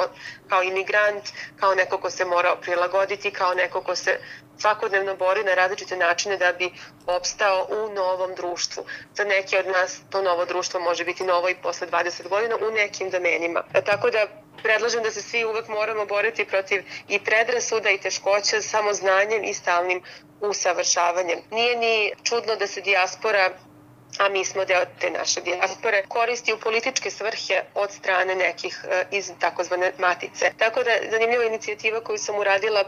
kao 0.48 0.62
imigrant, 0.62 1.24
kao 1.60 1.74
neko 1.74 1.98
ko 1.98 2.10
se 2.10 2.24
morao 2.24 2.56
prilagoditi, 2.56 3.30
kao 3.30 3.54
neko 3.54 3.82
ko 3.82 3.96
se 3.96 4.18
svakodnevno 4.60 5.16
bori 5.16 5.44
na 5.44 5.54
različite 5.54 5.96
načine 5.96 6.36
da 6.36 6.52
bi 6.52 6.70
opstao 7.06 7.66
u 7.70 7.94
novom 7.94 8.34
društvu. 8.34 8.84
Za 9.14 9.24
neke 9.24 9.58
od 9.58 9.66
nas 9.66 10.00
to 10.10 10.22
novo 10.22 10.44
društvo 10.44 10.57
može 10.80 11.04
biti 11.04 11.24
novo 11.24 11.48
i 11.48 11.54
posle 11.62 11.86
20 11.86 12.28
godina 12.28 12.56
u 12.56 12.70
nekim 12.70 13.10
domenima. 13.10 13.64
E, 13.74 13.82
tako 13.84 14.10
da 14.10 14.26
predlažem 14.62 15.02
da 15.02 15.10
se 15.10 15.22
svi 15.22 15.44
uvek 15.44 15.68
moramo 15.68 16.06
boriti 16.06 16.44
protiv 16.44 16.84
i 17.08 17.20
predrasuda 17.20 17.90
i 17.90 17.98
teškoća 17.98 18.62
samo 18.62 18.92
znanjem 18.92 19.44
i 19.44 19.54
stalnim 19.54 20.02
usavršavanjem. 20.40 21.38
Nije 21.50 21.76
ni 21.76 22.12
čudno 22.22 22.56
da 22.56 22.66
se 22.66 22.80
dijaspora 22.80 23.50
a 24.18 24.28
mi 24.28 24.44
smo 24.44 24.64
deo 24.64 24.84
te 25.00 25.10
naše 25.10 25.40
dijaspore, 25.40 26.02
koristi 26.08 26.52
u 26.52 26.58
političke 26.58 27.10
svrhe 27.10 27.62
od 27.74 27.92
strane 27.92 28.34
nekih 28.34 28.84
e, 28.90 29.04
iz 29.10 29.32
takozvane 29.40 29.92
matice. 29.98 30.52
Tako 30.58 30.82
da 30.82 30.90
zanimljiva 31.10 31.44
inicijativa 31.44 32.00
koju 32.00 32.18
sam 32.18 32.38
uradila 32.38 32.84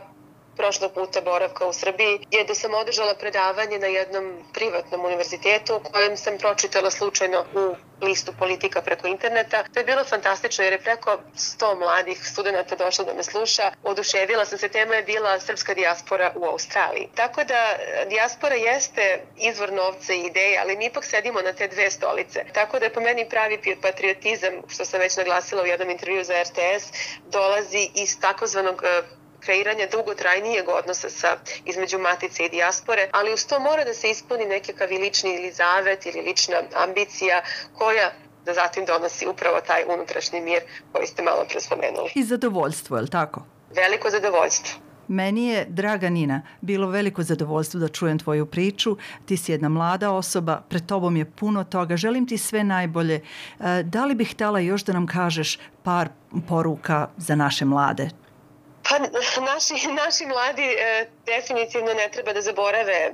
prošlog 0.60 0.92
puta 0.92 1.20
boravka 1.20 1.66
u 1.66 1.72
Srbiji 1.72 2.26
je 2.30 2.44
da 2.44 2.54
sam 2.54 2.74
održala 2.74 3.14
predavanje 3.14 3.78
na 3.78 3.86
jednom 3.86 4.44
privatnom 4.52 5.04
univerzitetu 5.04 5.76
u 5.76 5.92
kojem 5.92 6.16
sam 6.16 6.38
pročitala 6.38 6.90
slučajno 6.90 7.44
u 7.54 7.74
listu 8.04 8.32
politika 8.38 8.82
preko 8.82 9.06
interneta. 9.06 9.64
To 9.74 9.80
je 9.80 9.84
bilo 9.84 10.04
fantastično 10.04 10.64
jer 10.64 10.72
je 10.72 10.80
preko 10.80 11.18
100 11.36 11.78
mladih 11.78 12.26
studenta 12.26 12.76
došlo 12.76 13.04
da 13.04 13.14
me 13.14 13.22
sluša. 13.22 13.72
Oduševila 13.82 14.44
sam 14.44 14.58
se, 14.58 14.68
tema 14.68 14.94
je 14.94 15.02
bila 15.02 15.40
srpska 15.40 15.74
dijaspora 15.74 16.32
u 16.36 16.44
Australiji. 16.44 17.08
Tako 17.14 17.44
da 17.44 17.76
dijaspora 18.08 18.54
jeste 18.54 19.20
izvor 19.36 19.72
novca 19.72 20.12
i 20.12 20.20
ideje, 20.20 20.58
ali 20.62 20.76
mi 20.76 20.86
ipak 20.86 21.04
sedimo 21.04 21.40
na 21.40 21.52
te 21.52 21.68
dve 21.68 21.90
stolice. 21.90 22.44
Tako 22.52 22.78
da 22.78 22.84
je 22.84 22.92
po 22.92 23.00
meni 23.00 23.28
pravi 23.28 23.76
patriotizam, 23.82 24.52
što 24.68 24.84
sam 24.84 25.00
već 25.00 25.16
naglasila 25.16 25.62
u 25.62 25.66
jednom 25.66 25.90
intervju 25.90 26.24
za 26.24 26.34
RTS, 26.42 26.84
dolazi 27.26 27.88
iz 27.94 28.20
takozvanog 28.20 28.84
kreiranja 29.40 29.86
dugotrajnijeg 29.92 30.68
odnosa 30.68 31.10
sa, 31.10 31.36
između 31.64 31.98
matice 31.98 32.44
i 32.44 32.48
dijaspore, 32.48 33.08
ali 33.12 33.32
uz 33.32 33.46
to 33.46 33.60
mora 33.60 33.84
da 33.84 33.94
se 33.94 34.10
ispuni 34.10 34.44
nekakav 34.44 34.88
lični 34.88 35.34
ili 35.34 35.52
zavet 35.52 36.06
ili 36.06 36.20
lična 36.20 36.56
ambicija 36.74 37.42
koja 37.78 38.12
da 38.44 38.54
zatim 38.54 38.84
donosi 38.84 39.26
upravo 39.26 39.60
taj 39.60 39.82
unutrašnji 39.94 40.40
mir 40.40 40.62
koji 40.92 41.06
ste 41.06 41.22
malo 41.22 41.44
pre 41.50 41.60
spomenuli. 41.60 42.10
I 42.14 42.24
zadovoljstvo, 42.24 42.96
je 42.96 43.02
li 43.02 43.10
tako? 43.10 43.42
Veliko 43.74 44.10
zadovoljstvo. 44.10 44.80
Meni 45.08 45.46
je, 45.46 45.66
draga 45.68 46.08
Nina, 46.08 46.42
bilo 46.60 46.86
veliko 46.86 47.22
zadovoljstvo 47.22 47.80
da 47.80 47.88
čujem 47.88 48.18
tvoju 48.18 48.46
priču. 48.46 48.96
Ti 49.26 49.36
si 49.36 49.52
jedna 49.52 49.68
mlada 49.68 50.10
osoba, 50.10 50.62
pred 50.68 50.86
tobom 50.86 51.16
je 51.16 51.24
puno 51.24 51.64
toga. 51.64 51.96
Želim 51.96 52.26
ti 52.26 52.38
sve 52.38 52.64
najbolje. 52.64 53.14
E, 53.14 53.82
da 53.82 54.04
li 54.04 54.14
bih 54.14 54.32
htela 54.32 54.60
još 54.60 54.84
da 54.84 54.92
nam 54.92 55.06
kažeš 55.06 55.58
par 55.82 56.08
poruka 56.48 57.08
za 57.16 57.34
naše 57.34 57.64
mlade? 57.64 58.10
Pa 58.90 58.98
naši, 59.40 59.74
naši 60.04 60.26
mladi 60.26 60.66
e, 60.78 61.06
definitivno 61.26 61.94
ne 61.94 62.08
treba 62.12 62.32
da 62.32 62.40
zaborave 62.40 63.12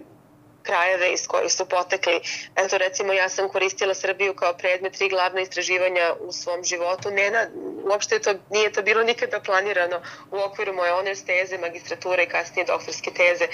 krajeve 0.67 1.13
iz 1.13 1.27
kojih 1.27 1.53
su 1.53 1.69
potekli. 1.69 2.21
Eto 2.57 2.79
recimo 2.79 3.13
ja 3.13 3.29
sam 3.29 3.49
koristila 3.49 3.95
Srbiju 3.95 4.35
kao 4.35 4.57
predmet 4.57 4.93
tri 4.93 5.09
glavna 5.09 5.41
istraživanja 5.41 6.15
u 6.21 6.33
svom 6.33 6.65
životu. 6.65 7.11
Ne 7.11 7.31
na, 7.31 7.47
uopšte 7.91 8.19
to, 8.19 8.35
nije 8.51 8.73
to 8.73 8.83
bilo 8.83 9.03
nikada 9.03 9.41
planirano 9.41 10.01
u 10.31 10.37
okviru 10.37 10.73
moje 10.75 10.93
honors 10.93 11.25
teze, 11.25 11.59
magistrature 11.59 12.23
i 12.23 12.29
kasnije 12.29 12.65
doktorske 12.65 13.11
teze. 13.11 13.47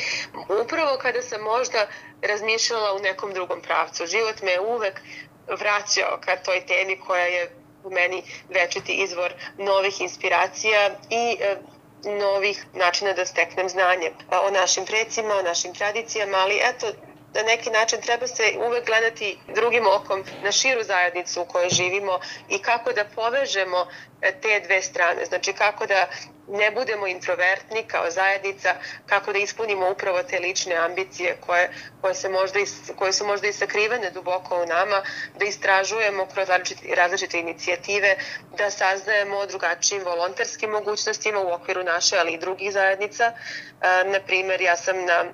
Upravo 0.62 0.98
kada 1.02 1.22
sam 1.22 1.40
možda 1.40 1.86
razmišljala 2.22 2.94
u 2.94 2.98
nekom 2.98 3.34
drugom 3.34 3.62
pravcu. 3.62 4.06
Život 4.06 4.42
me 4.42 4.50
je 4.50 4.60
uvek 4.60 5.00
vraćao 5.48 6.18
ka 6.24 6.36
toj 6.36 6.66
temi 6.66 7.00
koja 7.06 7.24
je 7.24 7.50
u 7.84 7.90
meni 7.90 8.22
večiti 8.48 8.92
izvor 8.92 9.32
novih 9.58 10.00
inspiracija 10.00 10.90
i 11.10 11.36
e, 11.40 11.56
novih 12.04 12.66
načina 12.74 13.12
da 13.12 13.26
steknem 13.26 13.68
znanje 13.68 14.10
o 14.46 14.50
našim 14.50 14.84
precima, 14.84 15.34
o 15.34 15.42
našim 15.42 15.74
tradicijama, 15.74 16.38
ali 16.38 16.60
eto, 16.62 16.86
na 17.34 17.42
neki 17.42 17.70
način 17.70 18.00
treba 18.00 18.26
se 18.26 18.42
uvek 18.66 18.86
gledati 18.86 19.38
drugim 19.54 19.86
okom 19.86 20.24
na 20.42 20.52
širu 20.52 20.82
zajednicu 20.82 21.42
u 21.42 21.44
kojoj 21.44 21.68
živimo 21.68 22.18
i 22.48 22.58
kako 22.58 22.92
da 22.92 23.04
povežemo 23.04 23.86
te 24.42 24.60
dve 24.60 24.82
strane. 24.82 25.24
Znači 25.24 25.52
kako 25.52 25.86
da 25.86 26.06
ne 26.48 26.70
budemo 26.70 27.06
introvertni 27.06 27.84
kao 27.86 28.10
zajednica, 28.10 28.74
kako 29.06 29.32
da 29.32 29.38
ispunimo 29.38 29.90
upravo 29.90 30.22
te 30.22 30.38
lične 30.38 30.74
ambicije 30.74 31.36
koje, 31.40 31.70
koje, 32.00 32.14
se 32.14 32.28
možda 32.28 32.60
i, 32.60 32.64
koje 32.96 33.12
su 33.12 33.26
možda 33.26 33.48
i 33.48 33.52
sakrivene 33.52 34.10
duboko 34.10 34.62
u 34.62 34.66
nama, 34.66 35.02
da 35.38 35.44
istražujemo 35.44 36.26
kroz 36.26 36.48
različite, 36.48 36.94
različite 36.94 37.38
inicijative, 37.38 38.16
da 38.58 38.70
saznajemo 38.70 39.36
o 39.36 39.46
drugačijim 39.46 40.04
volonterskim 40.04 40.70
mogućnostima 40.70 41.40
u 41.40 41.52
okviru 41.52 41.82
naše, 41.82 42.16
ali 42.18 42.32
i 42.32 42.38
drugih 42.38 42.72
zajednica. 42.72 43.24
E, 43.24 44.04
na 44.04 44.20
primer, 44.26 44.60
ja 44.60 44.76
sam 44.76 45.04
na 45.04 45.24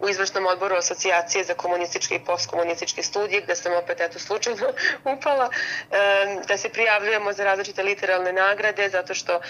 u 0.00 0.08
izvršnom 0.08 0.46
odboru 0.46 0.76
asocijacije 0.76 1.44
za 1.44 1.54
komunističke 1.54 2.14
i 2.14 2.24
postkomunističke 2.24 3.02
studije, 3.02 3.40
gde 3.40 3.54
sam 3.54 3.72
opet 3.74 4.00
eto 4.00 4.18
slučajno 4.18 4.66
upala, 5.16 5.50
da 6.48 6.56
se 6.56 6.68
prijavljujemo 6.68 7.32
za 7.32 7.44
različite 7.44 7.82
literalne 7.82 8.32
nagrade, 8.32 8.88
zato 8.88 9.14
što 9.14 9.40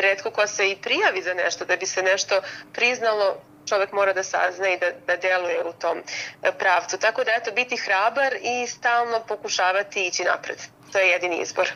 redko 0.00 0.30
ko 0.30 0.46
se 0.46 0.70
i 0.70 0.76
prijavi 0.76 1.22
za 1.22 1.34
nešto, 1.34 1.64
da 1.64 1.76
bi 1.76 1.86
se 1.86 2.02
nešto 2.02 2.40
priznalo, 2.72 3.36
čovek 3.68 3.92
mora 3.92 4.12
da 4.12 4.22
sazna 4.22 4.68
i 4.68 4.78
da, 4.78 4.86
da 5.06 5.16
deluje 5.16 5.64
u 5.64 5.72
tom 5.72 5.98
e, 6.42 6.52
pravcu. 6.58 6.98
Tako 6.98 7.24
da, 7.24 7.30
eto, 7.32 7.52
biti 7.52 7.76
hrabar 7.76 8.34
i 8.42 8.66
stalno 8.66 9.20
pokušavati 9.28 10.06
ići 10.06 10.24
napred. 10.24 10.58
To 10.92 10.98
je 10.98 11.08
jedini 11.08 11.40
izbor. 11.42 11.72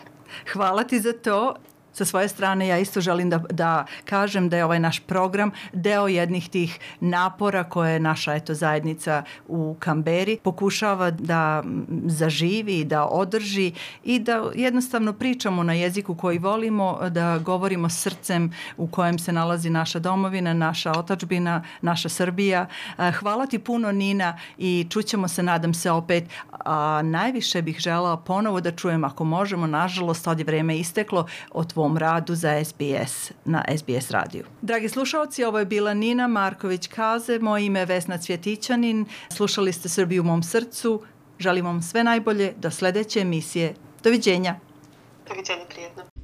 Hvala 0.52 0.84
ti 0.84 1.00
za 1.00 1.12
to 1.12 1.56
Sa 1.98 2.04
svoje 2.04 2.28
strane 2.28 2.68
ja 2.68 2.78
isto 2.78 3.00
želim 3.00 3.30
da, 3.30 3.38
da 3.38 3.84
kažem 4.04 4.48
da 4.48 4.56
je 4.56 4.64
ovaj 4.64 4.80
naš 4.80 5.00
program 5.00 5.50
deo 5.72 6.08
jednih 6.08 6.48
tih 6.48 6.78
napora 7.00 7.64
koje 7.64 7.92
je 7.92 8.00
naša 8.00 8.34
eto, 8.34 8.54
zajednica 8.54 9.22
u 9.48 9.76
Kamberi 9.78 10.38
pokušava 10.42 11.10
da 11.10 11.62
zaživi, 12.06 12.84
da 12.84 13.04
održi 13.04 13.72
i 14.04 14.18
da 14.18 14.50
jednostavno 14.54 15.12
pričamo 15.12 15.62
na 15.62 15.72
jeziku 15.72 16.14
koji 16.14 16.38
volimo, 16.38 16.98
da 17.10 17.38
govorimo 17.38 17.88
srcem 17.88 18.52
u 18.76 18.86
kojem 18.86 19.18
se 19.18 19.32
nalazi 19.32 19.70
naša 19.70 19.98
domovina, 19.98 20.54
naša 20.54 20.92
otačbina, 20.92 21.64
naša 21.82 22.08
Srbija. 22.08 22.66
Hvala 23.20 23.46
ti 23.46 23.58
puno 23.58 23.92
Nina 23.92 24.38
i 24.58 24.86
čućemo 24.90 25.28
se 25.28 25.42
nadam 25.42 25.74
se 25.74 25.90
opet, 25.90 26.24
a 26.64 27.02
najviše 27.02 27.62
bih 27.62 27.78
želala 27.78 28.16
ponovo 28.16 28.60
da 28.60 28.72
čujem 28.72 29.04
ako 29.04 29.24
možemo, 29.24 29.66
nažalost 29.66 30.26
od 30.26 30.38
je 30.38 30.44
vreme 30.44 30.78
isteklo, 30.78 31.26
o 31.50 31.64
tvom 31.64 31.87
ovom 31.88 31.98
radu 31.98 32.34
za 32.34 32.64
SBS 32.64 33.32
na 33.44 33.64
SBS 33.76 34.10
radiju. 34.10 34.44
Dragi 34.62 34.88
slušalci, 34.88 35.44
ovo 35.44 35.58
je 35.58 35.64
bila 35.64 35.94
Nina 35.94 36.28
Marković-Kaze, 36.28 37.40
moje 37.40 37.66
ime 37.66 37.80
je 37.80 37.86
Vesna 37.86 38.18
Cvjetićanin. 38.18 39.06
Slušali 39.32 39.72
ste 39.72 39.88
Srbiju 39.88 40.22
u 40.22 40.26
mom 40.26 40.42
srcu. 40.42 41.02
Želim 41.38 41.64
vam 41.64 41.82
sve 41.82 42.04
najbolje 42.04 42.52
do 42.56 42.70
sledeće 42.70 43.20
emisije. 43.20 43.74
Doviđenja. 44.04 44.54
Doviđenja, 45.28 45.64
prijetno. 45.68 46.17